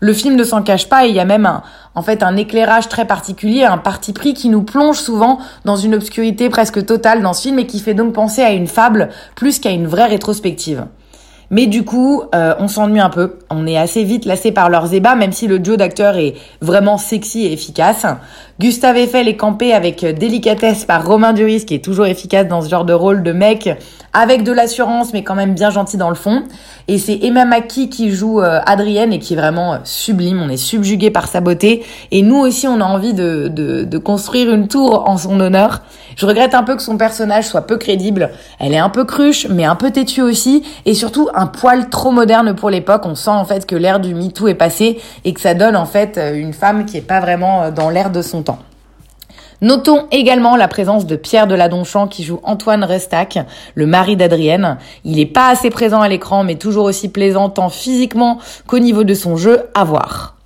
Le 0.01 0.13
film 0.13 0.35
ne 0.35 0.43
s'en 0.43 0.63
cache 0.63 0.89
pas 0.89 1.07
et 1.07 1.11
il 1.11 1.15
y 1.15 1.21
a 1.21 1.25
même 1.25 1.47
un, 1.47 1.63
en 1.95 2.03
fait 2.03 2.25
un 2.25 2.37
éclairage 2.37 2.89
très 2.89 3.05
particulier, 3.05 3.63
un 3.63 3.79
parti 3.79 4.13
pris 4.13 4.35
qui 4.35 4.49
nous 4.49 4.65
plonge 4.65 4.99
souvent 4.99 5.39
dans 5.65 5.77
une 5.77 5.95
obscurité 5.95 6.49
presque 6.49 6.85
totale 6.85 7.23
dans 7.23 7.33
ce 7.33 7.43
film 7.43 7.61
et 7.61 7.67
qui 7.69 7.79
fait 7.79 7.95
donc 7.95 8.13
penser 8.15 8.43
à 8.43 8.51
une 8.51 8.67
fable 8.67 9.11
plus 9.37 9.61
qu'à 9.61 9.71
une 9.71 9.87
vraie 9.87 10.07
rétrospective. 10.07 10.87
Mais 11.51 11.67
du 11.67 11.85
coup, 11.85 12.23
euh, 12.33 12.55
on 12.61 12.69
s'ennuie 12.69 13.01
un 13.01 13.11
peu. 13.11 13.39
On 13.51 13.67
est 13.67 13.77
assez 13.77 14.05
vite 14.05 14.25
lassé 14.25 14.53
par 14.53 14.71
leurs 14.71 14.95
ébats, 14.95 15.17
même 15.17 15.33
si 15.33 15.49
le 15.49 15.59
duo 15.59 15.77
d'acteurs 15.77 16.17
est 16.17 16.35
vraiment 16.61 16.97
sexy 16.97 17.47
et 17.47 17.53
efficace. 17.53 18.07
Gustave 18.61 18.99
Eiffel 18.99 19.27
est 19.27 19.37
campé 19.37 19.73
avec 19.73 20.05
délicatesse 20.05 20.85
par 20.85 21.07
Romain 21.07 21.33
Duris, 21.33 21.65
qui 21.65 21.75
est 21.75 21.85
toujours 21.85 22.07
efficace 22.07 22.47
dans 22.47 22.61
ce 22.61 22.69
genre 22.69 22.85
de 22.85 22.93
rôle 22.93 23.23
de 23.23 23.33
mec, 23.33 23.71
avec 24.13 24.45
de 24.45 24.53
l'assurance, 24.53 25.13
mais 25.13 25.25
quand 25.25 25.35
même 25.35 25.55
bien 25.55 25.71
gentil 25.71 25.97
dans 25.97 26.11
le 26.11 26.15
fond. 26.15 26.43
Et 26.87 26.99
c'est 26.99 27.19
Emma 27.23 27.45
Mackey 27.45 27.89
qui 27.89 28.11
joue 28.11 28.41
euh, 28.41 28.61
Adrienne 28.67 29.13
et 29.13 29.19
qui 29.19 29.35
est 29.35 29.37
vraiment 29.37 29.75
euh, 29.75 29.79
sublime. 29.85 30.41
On 30.45 30.49
est 30.49 30.57
subjugué 30.57 31.11
par 31.11 31.27
sa 31.27 31.41
beauté. 31.41 31.85
Et 32.11 32.23
nous 32.23 32.37
aussi, 32.37 32.69
on 32.69 32.81
a 32.81 32.85
envie 32.85 33.15
de, 33.15 33.49
de, 33.49 33.85
de 33.85 33.99
construire 33.99 34.53
une 34.53 34.69
tour 34.69 35.09
en 35.09 35.17
son 35.17 35.41
honneur. 35.41 35.83
Je 36.17 36.27
regrette 36.27 36.55
un 36.55 36.65
peu 36.65 36.77
que 36.77 36.83
son 36.83 36.99
personnage 36.99 37.47
soit 37.47 37.63
peu 37.63 37.79
crédible. 37.79 38.31
Elle 38.59 38.75
est 38.75 38.79
un 38.79 38.91
peu 38.91 39.05
cruche, 39.05 39.47
mais 39.49 39.65
un 39.65 39.77
peu 39.77 39.91
têtue 39.91 40.23
aussi. 40.23 40.65
Et 40.85 40.95
surtout, 40.95 41.29
un 41.41 41.47
poil 41.47 41.89
trop 41.89 42.11
moderne 42.11 42.55
pour 42.55 42.69
l'époque. 42.69 43.03
On 43.07 43.15
sent 43.15 43.31
en 43.31 43.45
fait 43.45 43.67
que 43.67 43.75
l'ère 43.75 43.99
du 43.99 44.15
MeToo 44.15 44.49
est 44.49 44.55
passée 44.55 45.01
et 45.25 45.33
que 45.33 45.41
ça 45.41 45.55
donne 45.55 45.75
en 45.75 45.87
fait 45.87 46.19
euh, 46.19 46.35
une 46.35 46.53
femme 46.53 46.85
qui 46.85 46.99
est 46.99 47.03
pas 47.03 47.21
vraiment 47.21 47.71
dans 47.71 47.89
l'ère 47.89 48.11
de 48.11 48.21
son 48.21 48.43
temps. 48.43 48.59
Notons 49.63 50.07
également 50.11 50.57
la 50.57 50.69
présence 50.69 51.07
de 51.07 51.17
Pierre 51.17 51.47
Deladonchamp 51.47 52.09
qui 52.09 52.25
joue 52.25 52.41
Antoine 52.45 52.83
Restac, 52.83 53.39
le 53.75 53.87
mari 53.87 54.17
d'Adrienne. 54.17 54.79
Il 55.05 55.17
n'est 55.17 55.27
pas 55.27 55.49
assez 55.49 55.71
présent 55.71 56.01
à 56.01 56.09
l'écran 56.09 56.45
mais 56.45 56.57
toujours 56.57 56.85
aussi 56.85 57.09
plaisant 57.09 57.49
tant 57.51 57.69
physiquement 57.69 58.39
qu'au 58.67 58.79
niveau 58.79 59.05
de 59.05 59.15
son 59.15 59.37
jeu 59.37 59.65
à 59.75 59.85
voir. 59.85 60.40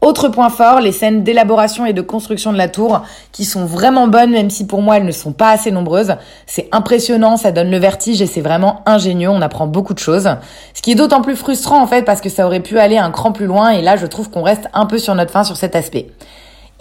Autre 0.00 0.28
point 0.28 0.48
fort, 0.48 0.80
les 0.80 0.92
scènes 0.92 1.24
d'élaboration 1.24 1.84
et 1.84 1.92
de 1.92 2.00
construction 2.00 2.52
de 2.52 2.56
la 2.56 2.68
tour, 2.68 3.02
qui 3.32 3.44
sont 3.44 3.66
vraiment 3.66 4.08
bonnes, 4.08 4.30
même 4.30 4.48
si 4.48 4.66
pour 4.66 4.80
moi 4.80 4.96
elles 4.96 5.04
ne 5.04 5.12
sont 5.12 5.32
pas 5.32 5.50
assez 5.50 5.70
nombreuses. 5.70 6.14
C'est 6.46 6.68
impressionnant, 6.72 7.36
ça 7.36 7.52
donne 7.52 7.70
le 7.70 7.76
vertige 7.76 8.22
et 8.22 8.26
c'est 8.26 8.40
vraiment 8.40 8.80
ingénieux, 8.86 9.28
on 9.28 9.42
apprend 9.42 9.66
beaucoup 9.66 9.92
de 9.92 9.98
choses. 9.98 10.30
Ce 10.72 10.80
qui 10.80 10.92
est 10.92 10.94
d'autant 10.94 11.20
plus 11.20 11.36
frustrant 11.36 11.82
en 11.82 11.86
fait 11.86 12.02
parce 12.02 12.22
que 12.22 12.30
ça 12.30 12.46
aurait 12.46 12.60
pu 12.60 12.78
aller 12.78 12.96
un 12.96 13.10
cran 13.10 13.32
plus 13.32 13.44
loin 13.44 13.70
et 13.70 13.82
là 13.82 13.96
je 13.96 14.06
trouve 14.06 14.30
qu'on 14.30 14.42
reste 14.42 14.68
un 14.72 14.86
peu 14.86 14.98
sur 14.98 15.14
notre 15.14 15.32
fin 15.32 15.44
sur 15.44 15.58
cet 15.58 15.76
aspect. 15.76 16.06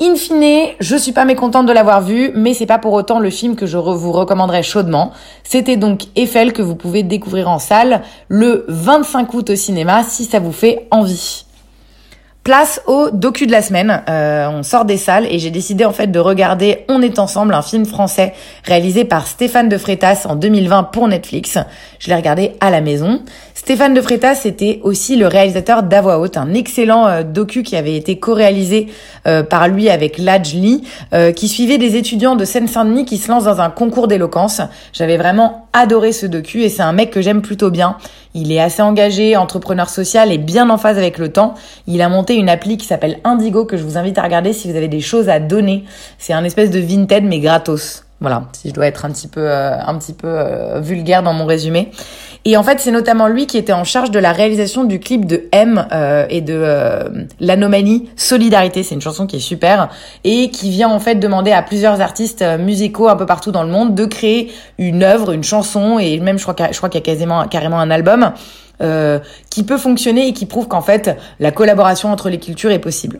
In 0.02 0.16
fine, 0.16 0.70
je 0.80 0.96
suis 0.96 1.12
pas 1.12 1.26
mécontente 1.26 1.66
de 1.66 1.74
l'avoir 1.74 2.02
vu, 2.02 2.32
mais 2.34 2.54
c'est 2.54 2.66
pas 2.66 2.78
pour 2.78 2.94
autant 2.94 3.20
le 3.20 3.30
film 3.30 3.58
que 3.58 3.66
je 3.66 3.78
vous 3.78 4.14
recommanderais 4.14 4.64
chaudement. 4.64 5.12
C'était 5.44 5.76
donc 5.76 6.04
Eiffel 6.16 6.54
que 6.54 6.62
vous 6.62 6.76
pouvez 6.76 7.04
découvrir 7.04 7.50
en 7.50 7.60
salle 7.60 8.02
le 8.30 8.64
25 8.70 9.34
août 9.34 9.50
au 9.50 9.56
cinéma 9.58 10.04
si 10.04 10.24
ça 10.24 10.40
vous 10.40 10.54
fait 10.54 10.88
envie. 10.90 11.44
Place 12.44 12.82
au 12.88 13.10
docu 13.12 13.48
de 13.48 13.52
la 13.52 13.62
semaine. 13.62 14.02
Euh, 14.10 14.48
on 14.50 14.64
sort 14.64 14.86
des 14.86 14.96
salles 14.96 15.28
et 15.30 15.40
j'ai 15.40 15.52
décidé 15.52 15.84
en 15.84 15.92
fait 15.92 16.08
de 16.08 16.20
regarder 16.20 16.86
On 16.88 17.02
est 17.02 17.20
ensemble, 17.20 17.54
un 17.54 17.62
film 17.62 17.86
français 17.86 18.34
réalisé 18.64 19.04
par 19.04 19.28
Stéphane 19.28 19.68
de 19.68 19.78
Freitas 19.78 20.26
en 20.28 20.36
2020 20.36 20.84
pour 20.84 21.10
Netflix. 21.10 21.58
Je 22.00 22.08
l'ai 22.08 22.16
regardé 22.16 22.54
à 22.62 22.70
la 22.70 22.80
maison. 22.80 23.22
Stéphane 23.54 23.94
de 23.94 24.02
Freitas 24.02 24.46
était 24.46 24.80
aussi 24.84 25.18
le 25.18 25.28
réalisateur 25.28 25.84
d'À 25.84 26.02
voix 26.02 26.18
haute, 26.18 26.38
un 26.38 26.54
excellent 26.54 27.08
euh, 27.08 27.24
docu 27.24 27.62
qui 27.62 27.76
avait 27.76 27.96
été 27.96 28.20
co-réalisé 28.20 28.88
euh, 29.28 29.44
par 29.44 29.68
lui 29.68 29.90
avec 29.90 30.18
Ladj 30.18 30.54
Lee, 30.54 30.84
qui 31.36 31.50
suivait 31.50 31.78
des 31.78 31.98
étudiants 31.98 32.38
de 32.38 32.46
Seine-Saint-Denis 32.46 33.04
qui 33.04 33.18
se 33.18 33.30
lancent 33.30 33.44
dans 33.44 33.60
un 33.60 33.70
concours 33.70 34.08
d'éloquence. 34.08 34.62
J'avais 34.94 35.18
vraiment 35.18 35.68
adoré 35.74 36.14
ce 36.14 36.26
docu 36.26 36.62
et 36.62 36.70
c'est 36.70 36.84
un 36.84 36.94
mec 36.94 37.12
que 37.12 37.22
j'aime 37.22 37.42
plutôt 37.42 37.70
bien. 37.70 37.98
Il 38.36 38.52
est 38.52 38.60
assez 38.60 38.82
engagé, 38.82 39.36
entrepreneur 39.36 39.90
social 39.90 40.32
et 40.32 40.38
bien 40.38 40.70
en 40.70 40.78
phase 40.78 40.98
avec 40.98 41.18
le 41.18 41.32
temps. 41.32 41.56
Il 41.88 42.02
a 42.02 42.10
monté 42.10 42.36
une 42.36 42.50
appli 42.50 42.78
qui 42.78 42.86
s'appelle 42.86 43.20
Indigo 43.24 43.66
que 43.66 43.76
je 43.76 43.84
vous 43.84 43.98
invite 43.98 44.18
à 44.18 44.24
regarder 44.24 44.54
si 44.54 44.70
vous 44.70 44.78
avez 44.78 44.88
des 44.88 45.02
choses 45.02 45.30
à 45.30 45.40
donner. 45.40 45.84
C'est 46.20 46.34
un 46.34 46.44
espèce 46.44 46.70
de 46.70 46.80
Vinted 46.80 47.24
mais 47.24 47.40
gratos. 47.40 48.06
Voilà, 48.22 48.44
si 48.52 48.70
je 48.70 48.74
dois 48.74 48.86
être 48.86 49.06
un 49.06 49.12
petit 49.12 49.30
peu, 49.30 49.50
euh, 49.50 49.80
un 49.80 49.98
petit 49.98 50.14
peu 50.14 50.28
euh, 50.28 50.82
vulgaire 50.82 51.24
dans 51.24 51.34
mon 51.34 51.46
résumé. 51.46 51.90
Et 52.46 52.58
en 52.58 52.64
fait, 52.64 52.80
c'est 52.80 52.92
notamment 52.92 53.28
lui 53.28 53.48
qui 53.48 53.58
était 53.58 53.74
en 53.74 53.84
charge 53.84 54.12
de 54.12 54.20
la 54.20 54.32
réalisation 54.32 54.84
du 54.84 55.00
clip 55.00 55.26
de 55.26 55.44
M 55.52 55.86
euh, 55.92 56.26
et 56.30 56.42
de 56.42 57.28
l'anomalie 57.40 58.10
Solidarité. 58.16 58.84
C'est 58.84 58.96
une 58.96 59.02
chanson 59.02 59.28
qui 59.28 59.38
est 59.38 59.42
super 59.42 59.90
et 60.24 60.50
qui 60.50 60.70
vient 60.70 60.90
en 60.90 61.00
fait 61.00 61.16
demander 61.16 61.52
à 61.52 61.62
plusieurs 61.62 62.02
artistes 62.02 62.44
musicaux 62.60 63.10
un 63.10 63.16
peu 63.16 63.26
partout 63.26 63.52
dans 63.52 63.64
le 63.64 63.70
monde 63.70 63.94
de 63.94 64.06
créer 64.06 64.52
une 64.78 65.04
œuvre, 65.04 65.32
une 65.32 65.44
chanson 65.44 66.00
et 66.00 66.20
même 66.20 66.38
je 66.38 66.44
crois 66.44 66.54
qu'il 66.54 66.66
y 66.66 66.98
a 66.98 67.02
quasiment 67.02 67.46
carrément 67.48 67.80
un 67.80 67.92
album 67.92 68.32
qui 69.50 69.64
peut 69.64 69.78
fonctionner 69.78 70.28
et 70.30 70.34
qui 70.34 70.46
prouve 70.46 70.68
qu'en 70.68 70.82
fait 70.82 71.18
la 71.40 71.52
collaboration 71.52 72.12
entre 72.12 72.30
les 72.30 72.40
cultures 72.40 72.72
est 72.72 72.80
possible. 72.80 73.20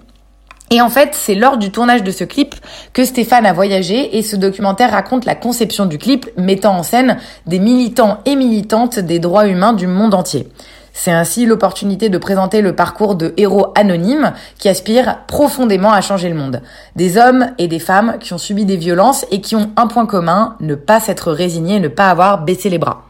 Et 0.72 0.82
en 0.82 0.90
fait, 0.90 1.10
c'est 1.14 1.36
lors 1.36 1.58
du 1.58 1.72
tournage 1.72 2.04
de 2.04 2.12
ce 2.12 2.24
clip 2.24 2.54
que 2.94 3.04
Stéphane 3.04 3.46
a 3.46 3.54
voyagé 3.54 4.18
et 4.18 4.22
ce 4.22 4.36
documentaire 4.36 4.92
raconte 4.92 5.26
la 5.26 5.34
conception 5.34 5.88
du 5.88 5.98
clip 5.98 6.30
mettant 6.38 6.78
en 6.78 6.84
scène 6.84 7.18
des 7.48 7.60
militants 7.60 8.20
et 8.26 8.36
militantes 8.36 9.00
des 9.00 9.18
droits 9.20 9.48
humains 9.48 9.74
du 9.74 9.88
monde 9.88 10.14
entier. 10.14 10.48
C'est 10.94 11.12
ainsi 11.12 11.46
l'opportunité 11.46 12.10
de 12.10 12.18
présenter 12.18 12.62
le 12.62 12.76
parcours 12.76 13.16
de 13.16 13.34
héros 13.38 13.68
anonymes 13.76 14.34
qui 14.60 14.70
aspirent 14.70 15.20
profondément 15.28 15.92
à 15.92 16.02
changer 16.02 16.30
le 16.30 16.36
monde. 16.36 16.62
Des 16.96 17.18
hommes 17.18 17.52
et 17.58 17.68
des 17.68 17.80
femmes 17.80 18.18
qui 18.20 18.34
ont 18.34 18.38
subi 18.38 18.66
des 18.66 18.78
violences 18.78 19.26
et 19.32 19.42
qui 19.42 19.56
ont 19.56 19.72
un 19.78 19.88
point 19.88 20.06
commun, 20.06 20.56
ne 20.60 20.76
pas 20.76 21.00
s'être 21.00 21.32
résignés, 21.32 21.80
ne 21.80 21.88
pas 21.88 22.10
avoir 22.10 22.44
baissé 22.44 22.70
les 22.70 22.80
bras. 22.80 23.09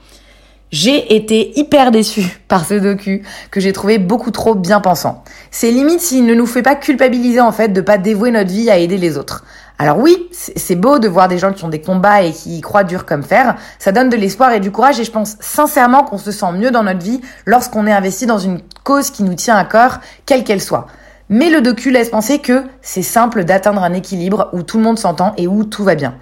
J'ai 0.72 1.16
été 1.16 1.58
hyper 1.60 1.90
déçue 1.90 2.42
par 2.48 2.64
ce 2.64 2.76
docu 2.76 3.24
que 3.50 3.60
j'ai 3.60 3.74
trouvé 3.74 3.98
beaucoup 3.98 4.30
trop 4.30 4.54
bien 4.54 4.82
pensant. 4.82 5.24
C'est 5.50 5.72
limite 5.72 6.00
s'il 6.00 6.28
ne 6.28 6.36
nous 6.36 6.46
fait 6.46 6.62
pas 6.62 6.76
culpabiliser 6.76 7.42
en 7.42 7.52
fait 7.52 7.70
de 7.70 7.82
pas 7.82 7.98
dévouer 7.98 8.30
notre 8.30 8.52
vie 8.52 8.70
à 8.70 8.78
aider 8.78 8.98
les 8.98 9.18
autres. 9.18 9.44
Alors 9.80 9.98
oui, 9.98 10.16
c'est 10.32 10.76
beau 10.76 11.00
de 11.00 11.08
voir 11.08 11.28
des 11.28 11.40
gens 11.40 11.54
qui 11.54 11.64
ont 11.66 11.70
des 11.70 11.82
combats 11.82 12.22
et 12.22 12.32
qui 12.32 12.58
y 12.58 12.62
croient 12.62 12.84
dur 12.84 13.08
comme 13.08 13.24
fer. 13.24 13.56
Ça 13.80 13.92
donne 13.92 14.10
de 14.10 14.16
l'espoir 14.16 14.52
et 14.52 14.60
du 14.60 14.70
courage 14.70 15.00
et 15.00 15.06
je 15.06 15.12
pense 15.12 15.38
sincèrement 15.40 16.04
qu'on 16.04 16.20
se 16.20 16.32
sent 16.32 16.52
mieux 16.52 16.70
dans 16.70 16.84
notre 16.84 17.04
vie 17.04 17.22
lorsqu'on 17.48 17.88
est 17.88 17.92
investi 17.92 18.28
dans 18.28 18.38
une 18.38 18.60
cause 18.84 19.10
qui 19.10 19.24
nous 19.24 19.34
tient 19.34 19.56
à 19.56 19.66
cœur, 19.66 20.02
quelle 20.28 20.44
qu'elle 20.44 20.62
soit. 20.62 20.86
Mais 21.30 21.50
le 21.50 21.62
docu 21.62 21.90
laisse 21.90 22.10
penser 22.10 22.40
que 22.40 22.64
c'est 22.84 23.02
simple 23.02 23.44
d'atteindre 23.44 23.84
un 23.84 23.94
équilibre 23.94 24.50
où 24.54 24.62
tout 24.62 24.78
le 24.78 24.84
monde 24.84 25.00
s'entend 25.00 25.34
et 25.38 25.48
où 25.48 25.64
tout 25.64 25.84
va 25.84 25.96
bien. 25.96 26.14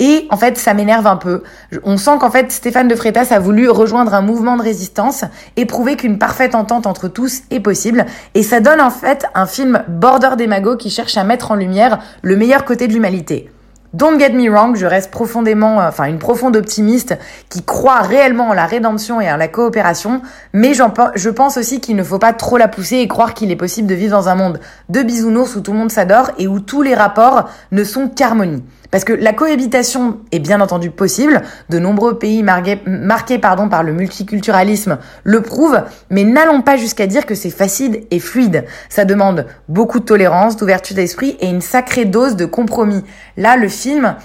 Et 0.00 0.26
en 0.30 0.38
fait, 0.38 0.56
ça 0.56 0.72
m'énerve 0.72 1.06
un 1.06 1.16
peu. 1.16 1.42
On 1.84 1.98
sent 1.98 2.16
qu'en 2.18 2.30
fait, 2.30 2.50
Stéphane 2.50 2.88
de 2.88 2.96
Freitas 2.96 3.28
a 3.30 3.38
voulu 3.38 3.68
rejoindre 3.68 4.14
un 4.14 4.22
mouvement 4.22 4.56
de 4.56 4.62
résistance 4.62 5.24
et 5.56 5.66
prouver 5.66 5.96
qu'une 5.96 6.18
parfaite 6.18 6.54
entente 6.54 6.86
entre 6.86 7.06
tous 7.06 7.42
est 7.50 7.60
possible. 7.60 8.06
Et 8.34 8.42
ça 8.42 8.60
donne 8.60 8.80
en 8.80 8.90
fait 8.90 9.26
un 9.34 9.46
film 9.46 9.84
border 9.88 10.30
démago 10.38 10.76
qui 10.76 10.88
cherche 10.88 11.18
à 11.18 11.24
mettre 11.24 11.50
en 11.50 11.54
lumière 11.54 11.98
le 12.22 12.36
meilleur 12.36 12.64
côté 12.64 12.88
de 12.88 12.94
l'humanité. 12.94 13.50
Don't 13.92 14.20
get 14.20 14.30
me 14.30 14.48
wrong, 14.48 14.76
je 14.76 14.86
reste 14.86 15.10
profondément, 15.10 15.80
euh, 15.80 15.88
enfin 15.88 16.04
une 16.04 16.20
profonde 16.20 16.56
optimiste 16.56 17.18
qui 17.48 17.64
croit 17.64 18.02
réellement 18.02 18.50
en 18.50 18.52
la 18.52 18.64
rédemption 18.64 19.20
et 19.20 19.30
en 19.30 19.36
la 19.36 19.48
coopération, 19.48 20.22
mais 20.52 20.74
je 20.74 21.28
pense 21.28 21.56
aussi 21.56 21.80
qu'il 21.80 21.96
ne 21.96 22.04
faut 22.04 22.20
pas 22.20 22.32
trop 22.32 22.56
la 22.56 22.68
pousser 22.68 22.98
et 22.98 23.08
croire 23.08 23.34
qu'il 23.34 23.50
est 23.50 23.56
possible 23.56 23.88
de 23.88 23.94
vivre 23.96 24.16
dans 24.16 24.28
un 24.28 24.36
monde 24.36 24.60
de 24.90 25.02
bisounours 25.02 25.56
où 25.56 25.60
tout 25.60 25.72
le 25.72 25.78
monde 25.78 25.90
s'adore 25.90 26.30
et 26.38 26.46
où 26.46 26.60
tous 26.60 26.82
les 26.82 26.94
rapports 26.94 27.50
ne 27.72 27.82
sont 27.82 28.08
qu'harmonie. 28.08 28.62
Parce 28.90 29.04
que 29.04 29.12
la 29.12 29.32
cohabitation 29.32 30.18
est 30.32 30.38
bien 30.40 30.60
entendu 30.60 30.90
possible, 30.90 31.42
de 31.68 31.78
nombreux 31.78 32.18
pays 32.18 32.42
marqués, 32.42 33.38
pardon, 33.38 33.68
par 33.68 33.82
le 33.82 33.92
multiculturalisme 33.92 34.98
le 35.22 35.42
prouvent, 35.42 35.82
mais 36.10 36.24
n'allons 36.24 36.62
pas 36.62 36.76
jusqu'à 36.76 37.06
dire 37.06 37.26
que 37.26 37.34
c'est 37.34 37.50
facile 37.50 38.04
et 38.10 38.18
fluide. 38.18 38.64
Ça 38.88 39.04
demande 39.04 39.46
beaucoup 39.68 40.00
de 40.00 40.04
tolérance, 40.04 40.56
d'ouverture 40.56 40.96
d'esprit 40.96 41.36
et 41.40 41.48
une 41.48 41.60
sacrée 41.60 42.04
dose 42.04 42.36
de 42.36 42.46
compromis. 42.46 43.04
Là, 43.36 43.56
le 43.56 43.68
film, 43.68 44.16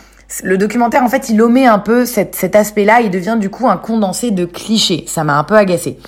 le 0.43 0.57
documentaire, 0.57 1.03
en 1.03 1.09
fait, 1.09 1.29
il 1.29 1.41
omet 1.41 1.67
un 1.67 1.79
peu 1.79 2.05
cet, 2.05 2.35
cet 2.35 2.55
aspect-là, 2.55 3.01
il 3.01 3.11
devient 3.11 3.37
du 3.39 3.49
coup 3.49 3.67
un 3.67 3.77
condensé 3.77 4.31
de 4.31 4.45
clichés. 4.45 5.05
Ça 5.07 5.23
m'a 5.23 5.37
un 5.37 5.43
peu 5.43 5.55
agacé. 5.55 5.99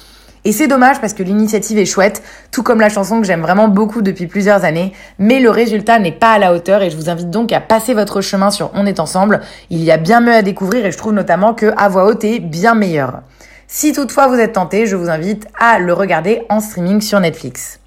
Et 0.46 0.51
c'est 0.51 0.67
dommage 0.67 1.01
parce 1.01 1.13
que 1.13 1.24
l'initiative 1.24 1.77
est 1.77 1.86
chouette, 1.86 2.24
tout 2.51 2.63
comme 2.63 2.79
la 2.79 2.89
chanson 2.89 3.20
que 3.20 3.27
j'aime 3.27 3.41
vraiment 3.41 3.67
beaucoup 3.67 4.01
depuis 4.01 4.27
plusieurs 4.27 4.63
années, 4.63 4.94
mais 5.20 5.39
le 5.39 5.50
résultat 5.50 6.00
n'est 6.00 6.12
pas 6.12 6.32
à 6.32 6.39
la 6.39 6.53
hauteur 6.53 6.82
et 6.82 6.89
je 6.89 6.96
vous 6.96 7.10
invite 7.10 7.29
donc 7.29 7.51
à 7.51 7.60
passer 7.60 7.94
votre 7.94 8.22
chemin 8.22 8.51
sur 8.51 8.72
On 8.74 8.86
est 8.86 9.00
ensemble. 9.00 9.41
Il 9.70 9.84
y 9.84 9.91
a 9.91 9.98
bien 9.98 10.22
mieux 10.22 10.34
à 10.34 10.41
découvrir 10.41 10.86
et 10.86 10.91
je 10.91 10.98
trouve 10.98 11.13
notamment 11.13 11.53
que 11.53 11.74
à 11.77 11.89
voix 11.89 12.06
haute 12.06 12.24
est 12.24 12.39
bien 12.39 12.75
meilleur. 12.75 13.22
Si 13.67 13.91
toutefois 13.91 14.27
vous 14.27 14.39
êtes 14.39 14.53
tenté, 14.53 14.86
je 14.86 14.96
vous 14.96 15.10
invite 15.10 15.48
à 15.60 15.79
le 15.79 15.94
regarder 15.94 16.44
en 16.50 16.62
streaming 16.62 17.01
sur 17.01 17.20
Netflix. 17.20 17.79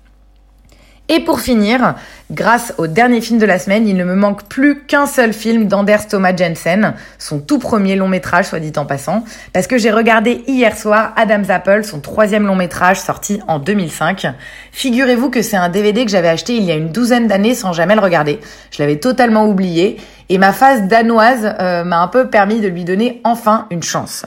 Et 1.12 1.18
pour 1.18 1.40
finir, 1.40 1.96
grâce 2.30 2.72
au 2.78 2.86
dernier 2.86 3.20
film 3.20 3.40
de 3.40 3.44
la 3.44 3.58
semaine, 3.58 3.88
il 3.88 3.96
ne 3.96 4.04
me 4.04 4.14
manque 4.14 4.44
plus 4.44 4.84
qu'un 4.84 5.06
seul 5.06 5.32
film 5.32 5.66
d'Anders 5.66 6.06
Thomas 6.06 6.36
Jensen, 6.36 6.94
son 7.18 7.40
tout 7.40 7.58
premier 7.58 7.96
long 7.96 8.06
métrage, 8.06 8.44
soit 8.44 8.60
dit 8.60 8.72
en 8.76 8.86
passant, 8.86 9.24
parce 9.52 9.66
que 9.66 9.76
j'ai 9.76 9.90
regardé 9.90 10.44
hier 10.46 10.78
soir 10.78 11.12
Adam's 11.16 11.50
Apple, 11.50 11.82
son 11.82 11.98
troisième 11.98 12.46
long 12.46 12.54
métrage 12.54 13.00
sorti 13.00 13.40
en 13.48 13.58
2005. 13.58 14.24
Figurez-vous 14.70 15.30
que 15.30 15.42
c'est 15.42 15.56
un 15.56 15.68
DVD 15.68 16.04
que 16.04 16.12
j'avais 16.12 16.28
acheté 16.28 16.54
il 16.54 16.62
y 16.62 16.70
a 16.70 16.76
une 16.76 16.92
douzaine 16.92 17.26
d'années 17.26 17.56
sans 17.56 17.72
jamais 17.72 17.96
le 17.96 18.02
regarder. 18.02 18.38
Je 18.70 18.80
l'avais 18.80 19.00
totalement 19.00 19.48
oublié, 19.48 19.96
et 20.28 20.38
ma 20.38 20.52
phase 20.52 20.82
danoise 20.82 21.56
euh, 21.58 21.82
m'a 21.82 22.02
un 22.02 22.08
peu 22.08 22.30
permis 22.30 22.60
de 22.60 22.68
lui 22.68 22.84
donner 22.84 23.20
enfin 23.24 23.66
une 23.72 23.82
chance. 23.82 24.26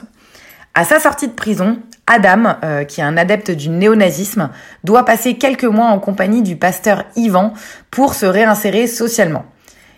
À 0.74 0.84
sa 0.84 1.00
sortie 1.00 1.28
de 1.28 1.32
prison, 1.32 1.78
Adam, 2.06 2.56
euh, 2.62 2.84
qui 2.84 3.00
est 3.00 3.04
un 3.04 3.16
adepte 3.16 3.50
du 3.50 3.70
néonazisme, 3.70 4.50
doit 4.82 5.04
passer 5.04 5.34
quelques 5.34 5.64
mois 5.64 5.86
en 5.86 5.98
compagnie 5.98 6.42
du 6.42 6.56
pasteur 6.56 7.04
Ivan 7.16 7.54
pour 7.90 8.14
se 8.14 8.26
réinsérer 8.26 8.86
socialement. 8.86 9.44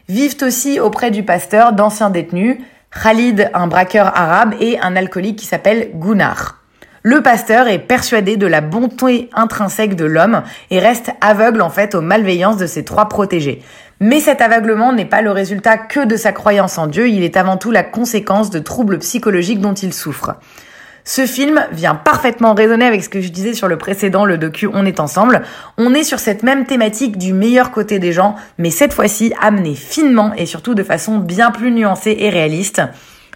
Vivent 0.08 0.42
aussi 0.42 0.78
auprès 0.78 1.10
du 1.10 1.25
pasteur 1.25 1.72
d'anciens 1.72 2.10
détenus, 2.10 2.58
Khalid, 3.02 3.50
un 3.54 3.66
braqueur 3.66 4.16
arabe, 4.16 4.54
et 4.60 4.78
un 4.80 4.94
alcoolique 4.94 5.38
qui 5.38 5.46
s'appelle 5.46 5.90
Gunnar. 5.94 6.62
Le 7.02 7.22
pasteur 7.22 7.68
est 7.68 7.78
persuadé 7.78 8.36
de 8.36 8.48
la 8.48 8.60
bonté 8.60 9.30
intrinsèque 9.32 9.94
de 9.94 10.04
l'homme 10.04 10.42
et 10.70 10.80
reste 10.80 11.12
aveugle 11.20 11.62
en 11.62 11.70
fait 11.70 11.94
aux 11.94 12.00
malveillances 12.00 12.56
de 12.56 12.66
ses 12.66 12.84
trois 12.84 13.08
protégés. 13.08 13.62
Mais 14.00 14.18
cet 14.18 14.40
aveuglement 14.40 14.92
n'est 14.92 15.04
pas 15.04 15.22
le 15.22 15.30
résultat 15.30 15.78
que 15.78 16.04
de 16.04 16.16
sa 16.16 16.32
croyance 16.32 16.78
en 16.78 16.88
Dieu, 16.88 17.08
il 17.08 17.22
est 17.22 17.36
avant 17.36 17.58
tout 17.58 17.70
la 17.70 17.84
conséquence 17.84 18.50
de 18.50 18.58
troubles 18.58 18.98
psychologiques 18.98 19.60
dont 19.60 19.75
il 19.75 19.92
souffre. 19.92 20.34
Ce 21.08 21.25
film 21.25 21.64
vient 21.70 21.94
parfaitement 21.94 22.52
résonner 22.52 22.84
avec 22.84 23.04
ce 23.04 23.08
que 23.08 23.20
je 23.20 23.28
disais 23.28 23.54
sur 23.54 23.68
le 23.68 23.78
précédent, 23.78 24.25
le 24.25 24.38
docu 24.38 24.68
On 24.72 24.84
est 24.84 24.98
ensemble. 24.98 25.42
On 25.78 25.94
est 25.94 26.02
sur 26.02 26.18
cette 26.18 26.42
même 26.42 26.66
thématique 26.66 27.16
du 27.16 27.32
meilleur 27.32 27.70
côté 27.70 28.00
des 28.00 28.12
gens, 28.12 28.34
mais 28.58 28.70
cette 28.70 28.92
fois-ci 28.92 29.32
amené 29.40 29.76
finement 29.76 30.32
et 30.36 30.46
surtout 30.46 30.75
de 30.75 30.82
façon 30.82 31.18
bien 31.18 31.52
plus 31.52 31.70
nuancée 31.70 32.16
et 32.18 32.28
réaliste. 32.28 32.82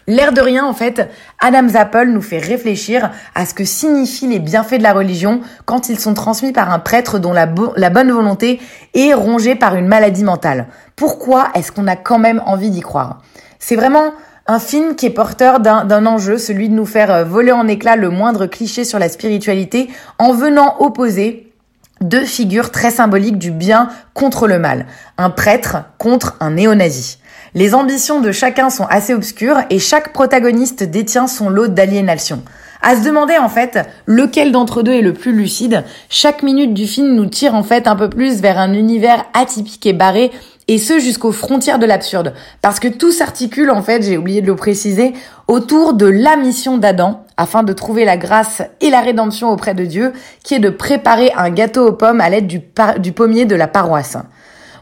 L'air 0.08 0.32
de 0.32 0.40
rien, 0.40 0.66
en 0.66 0.72
fait, 0.72 1.08
Adam 1.38 1.68
Zappel 1.68 2.12
nous 2.12 2.22
fait 2.22 2.38
réfléchir 2.38 3.12
à 3.36 3.46
ce 3.46 3.54
que 3.54 3.64
signifient 3.64 4.26
les 4.26 4.40
bienfaits 4.40 4.78
de 4.78 4.82
la 4.82 4.92
religion 4.92 5.40
quand 5.64 5.88
ils 5.90 6.00
sont 6.00 6.14
transmis 6.14 6.50
par 6.50 6.72
un 6.72 6.80
prêtre 6.80 7.20
dont 7.20 7.32
la, 7.32 7.48
la 7.76 7.90
bonne 7.90 8.10
volonté 8.10 8.60
est 8.94 9.14
rongée 9.14 9.54
par 9.54 9.76
une 9.76 9.86
maladie 9.86 10.24
mentale. 10.24 10.66
Pourquoi 10.96 11.50
est-ce 11.54 11.70
qu'on 11.70 11.86
a 11.86 11.94
quand 11.94 12.18
même 12.18 12.42
envie 12.46 12.70
d'y 12.70 12.80
croire? 12.80 13.20
C'est 13.60 13.76
vraiment 13.76 14.12
un 14.50 14.58
film 14.58 14.96
qui 14.96 15.06
est 15.06 15.10
porteur 15.10 15.60
d'un 15.60 16.06
enjeu, 16.06 16.36
celui 16.36 16.68
de 16.68 16.74
nous 16.74 16.84
faire 16.84 17.12
euh, 17.12 17.22
voler 17.22 17.52
en 17.52 17.68
éclats 17.68 17.94
le 17.94 18.10
moindre 18.10 18.46
cliché 18.46 18.82
sur 18.82 18.98
la 18.98 19.08
spiritualité 19.08 19.88
en 20.18 20.32
venant 20.32 20.74
opposer 20.80 21.52
deux 22.00 22.24
figures 22.24 22.72
très 22.72 22.90
symboliques 22.90 23.38
du 23.38 23.52
bien 23.52 23.90
contre 24.12 24.48
le 24.48 24.58
mal. 24.58 24.86
Un 25.18 25.30
prêtre 25.30 25.84
contre 25.98 26.36
un 26.40 26.50
néo-nazi. 26.50 27.18
Les 27.54 27.76
ambitions 27.76 28.20
de 28.20 28.32
chacun 28.32 28.70
sont 28.70 28.86
assez 28.86 29.14
obscures 29.14 29.60
et 29.70 29.78
chaque 29.78 30.12
protagoniste 30.12 30.82
détient 30.82 31.28
son 31.28 31.48
lot 31.48 31.68
d'aliénation. 31.68 32.42
À 32.82 32.96
se 32.96 33.04
demander 33.04 33.36
en 33.38 33.48
fait 33.48 33.78
lequel 34.06 34.50
d'entre 34.50 34.82
deux 34.82 34.94
est 34.94 35.02
le 35.02 35.12
plus 35.12 35.32
lucide, 35.32 35.84
chaque 36.08 36.42
minute 36.42 36.74
du 36.74 36.88
film 36.88 37.14
nous 37.14 37.26
tire 37.26 37.54
en 37.54 37.62
fait 37.62 37.86
un 37.86 37.94
peu 37.94 38.08
plus 38.08 38.40
vers 38.40 38.58
un 38.58 38.72
univers 38.72 39.26
atypique 39.32 39.86
et 39.86 39.92
barré 39.92 40.32
et 40.70 40.78
ce 40.78 41.00
jusqu'aux 41.00 41.32
frontières 41.32 41.80
de 41.80 41.84
l'absurde. 41.84 42.32
Parce 42.62 42.78
que 42.78 42.86
tout 42.86 43.10
s'articule, 43.10 43.72
en 43.72 43.82
fait, 43.82 44.02
j'ai 44.04 44.16
oublié 44.16 44.40
de 44.40 44.46
le 44.46 44.54
préciser, 44.54 45.14
autour 45.48 45.94
de 45.94 46.06
la 46.06 46.36
mission 46.36 46.78
d'Adam, 46.78 47.24
afin 47.36 47.64
de 47.64 47.72
trouver 47.72 48.04
la 48.04 48.16
grâce 48.16 48.62
et 48.80 48.88
la 48.88 49.00
rédemption 49.00 49.50
auprès 49.50 49.74
de 49.74 49.84
Dieu, 49.84 50.12
qui 50.44 50.54
est 50.54 50.60
de 50.60 50.70
préparer 50.70 51.32
un 51.36 51.50
gâteau 51.50 51.88
aux 51.88 51.92
pommes 51.92 52.20
à 52.20 52.30
l'aide 52.30 52.46
du, 52.46 53.12
pommier 53.12 53.46
de 53.46 53.56
la 53.56 53.66
paroisse 53.66 54.16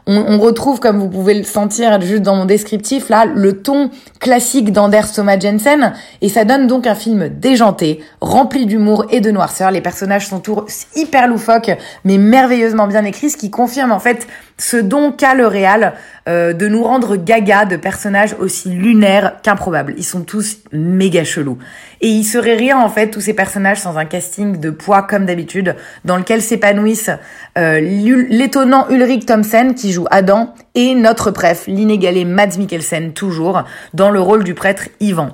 on, 0.09 0.39
retrouve, 0.39 0.79
comme 0.79 0.97
vous 0.97 1.09
pouvez 1.09 1.35
le 1.35 1.43
sentir 1.43 2.01
juste 2.01 2.23
dans 2.23 2.35
mon 2.35 2.45
descriptif, 2.45 3.09
là, 3.09 3.25
le 3.25 3.61
ton 3.61 3.91
classique 4.19 4.71
d'Anders 4.71 5.11
Thomas 5.11 5.37
Jensen, 5.39 5.93
et 6.21 6.29
ça 6.29 6.45
donne 6.45 6.65
donc 6.65 6.87
un 6.87 6.95
film 6.95 7.29
déjanté, 7.29 8.03
rempli 8.19 8.65
d'humour 8.65 9.05
et 9.11 9.21
de 9.21 9.29
noirceur. 9.29 9.69
Les 9.69 9.81
personnages 9.81 10.27
sont 10.27 10.39
tous 10.39 10.87
hyper 10.95 11.27
loufoques, 11.27 11.71
mais 12.05 12.17
merveilleusement 12.17 12.87
bien 12.87 13.05
écrits, 13.05 13.29
ce 13.29 13.37
qui 13.37 13.51
confirme 13.51 13.91
en 13.91 13.99
fait 13.99 14.27
ce 14.57 14.77
don 14.77 15.11
qu'a 15.11 15.35
le 15.35 15.47
réal 15.47 15.93
euh, 16.27 16.53
de 16.53 16.67
nous 16.67 16.83
rendre 16.83 17.15
gaga 17.15 17.65
de 17.65 17.75
personnages 17.75 18.35
aussi 18.39 18.69
lunaires 18.69 19.37
qu'improbables. 19.41 19.93
Ils 19.97 20.03
sont 20.03 20.21
tous 20.21 20.57
méga 20.71 21.23
chelous. 21.23 21.57
Et 22.01 22.07
il 22.07 22.23
serait 22.23 22.55
rien 22.55 22.79
en 22.79 22.89
fait 22.89 23.09
tous 23.09 23.21
ces 23.21 23.33
personnages 23.33 23.79
sans 23.79 23.97
un 23.97 24.05
casting 24.05 24.59
de 24.59 24.69
poids 24.69 25.03
comme 25.03 25.25
d'habitude, 25.25 25.75
dans 26.05 26.17
lequel 26.17 26.41
s'épanouissent 26.41 27.11
euh, 27.57 27.79
l'étonnant 27.81 28.87
Ulrich 28.89 29.25
Thomsen 29.25 29.75
qui 29.75 29.91
joue 29.91 30.05
Adam 30.09 30.53
et 30.75 30.95
notre 30.95 31.31
préf, 31.31 31.65
l'inégalé 31.67 32.23
Mads 32.23 32.57
Mikkelsen 32.57 33.11
toujours, 33.13 33.63
dans 33.93 34.11
le 34.11 34.21
rôle 34.21 34.45
du 34.45 34.53
prêtre 34.53 34.87
Ivan. 35.01 35.29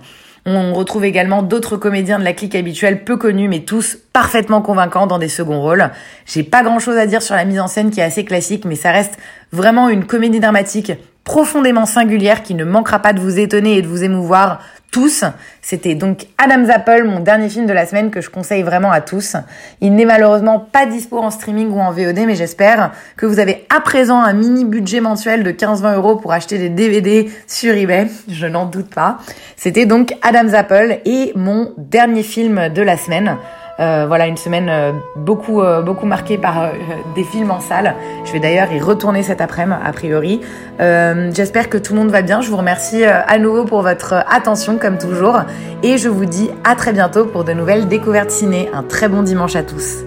On 0.48 0.74
retrouve 0.74 1.05
également 1.05 1.41
d'autres 1.41 1.75
comédiens 1.75 2.19
de 2.19 2.24
la 2.24 2.34
clique 2.34 2.53
habituelle 2.53 3.03
peu 3.03 3.17
connus 3.17 3.48
mais 3.48 3.62
tous 3.62 3.98
parfaitement 4.13 4.62
convaincants 4.62 5.07
dans 5.07 5.17
des 5.17 5.27
seconds 5.27 5.62
rôles. 5.62 5.89
J'ai 6.25 6.43
pas 6.43 6.63
grand 6.63 6.79
chose 6.79 6.98
à 6.98 7.07
dire 7.07 7.22
sur 7.24 7.36
la 7.36 7.45
mise 7.45 7.60
en 7.60 7.67
scène 7.67 7.89
qui 7.89 8.00
est 8.00 8.03
assez 8.03 8.25
classique 8.25 8.65
mais 8.65 8.75
ça 8.75 8.91
reste 8.91 9.17
vraiment 9.51 9.89
une 9.89 10.05
comédie 10.05 10.39
dramatique 10.39 10.91
profondément 11.25 11.86
singulière 11.86 12.44
qui 12.44 12.53
ne 12.53 12.63
manquera 12.63 13.00
pas 13.00 13.12
de 13.12 13.20
vous 13.20 13.39
étonner 13.39 13.77
et 13.77 13.82
de 13.82 13.88
vous 13.88 14.03
émouvoir 14.03 14.62
tous. 14.91 15.25
C'était 15.62 15.96
donc 15.96 16.27
Adam's 16.38 16.70
Apple, 16.70 17.03
mon 17.03 17.20
dernier 17.20 17.50
film 17.50 17.65
de 17.65 17.74
la 17.74 17.86
semaine 17.86 18.12
que 18.12 18.22
je 18.22 18.29
conseille 18.29 18.62
vraiment 18.62 18.91
à 18.91 19.01
tous. 19.01 19.36
Il 19.82 19.94
n'est 19.96 20.05
malheureusement 20.05 20.60
pas 20.60 20.86
dispo 20.86 21.17
en 21.17 21.32
streaming 21.32 21.70
ou 21.72 21.79
en 21.82 21.91
VOD, 21.91 22.20
mais 22.25 22.36
j'espère 22.36 22.91
que 23.17 23.25
vous 23.25 23.39
avez 23.39 23.65
à 23.75 23.82
présent 23.82 24.22
un 24.22 24.32
mini 24.32 24.63
budget 24.63 25.01
mensuel 25.01 25.44
de 25.44 25.51
15-20 25.51 25.96
euros 25.96 26.15
pour 26.15 26.32
acheter 26.32 26.58
des 26.60 26.70
DVD 26.70 27.29
sur 27.46 27.74
eBay. 27.74 28.08
Je 28.29 28.46
n'en 28.46 28.67
doute 28.67 28.94
pas. 28.94 29.17
C'était 29.58 29.86
donc 29.86 30.15
Adam's 30.22 30.53
Apple 30.53 31.00
et 31.03 31.34
mon 31.36 31.74
dernier 31.77 32.24
film 32.24 32.70
de 32.70 32.82
la 32.82 32.96
semaine. 32.96 33.38
Euh, 33.79 34.05
voilà, 34.08 34.27
une 34.27 34.38
semaine 34.38 34.70
euh, 34.70 34.94
beaucoup, 35.17 35.62
euh, 35.62 35.82
beaucoup 35.82 36.05
marquée 36.05 36.38
par 36.38 36.72
des 37.13 37.24
films 37.24 37.51
en 37.51 37.60
salle. 37.60 37.96
Je 38.24 38.32
vais 38.32 38.39
d'ailleurs 38.39 38.72
y 38.72 38.79
retourner 38.79 39.24
cet 39.24 39.41
après-midi, 39.41 39.55
a 39.84 39.91
priori. 39.91 40.41
J'espère 40.79 41.70
que 41.70 41.77
tout 41.77 41.94
le 41.94 42.00
monde 42.00 42.10
va 42.10 42.22
bien. 42.22 42.41
Je 42.41 42.50
vous 42.50 42.58
remercie 42.58 43.03
à 43.05 43.38
nouveau 43.38 43.65
pour 43.65 43.82
votre 43.82 44.13
attention, 44.13 44.77
comme 44.77 44.98
toujours. 44.98 45.41
Et 45.84 45.98
je 45.98 46.10
vous 46.10 46.25
dis 46.25 46.50
à 46.63 46.75
très 46.75 46.94
bientôt 46.94 47.25
pour 47.25 47.44
de 47.44 47.53
nouvelles 47.53 47.88
découvertes 47.88 48.31
ciné. 48.31 48.70
Un 48.74 48.83
très 48.83 49.07
bon 49.07 49.24
dimanche 49.24 49.55
à 49.55 49.64
tous. 49.64 50.05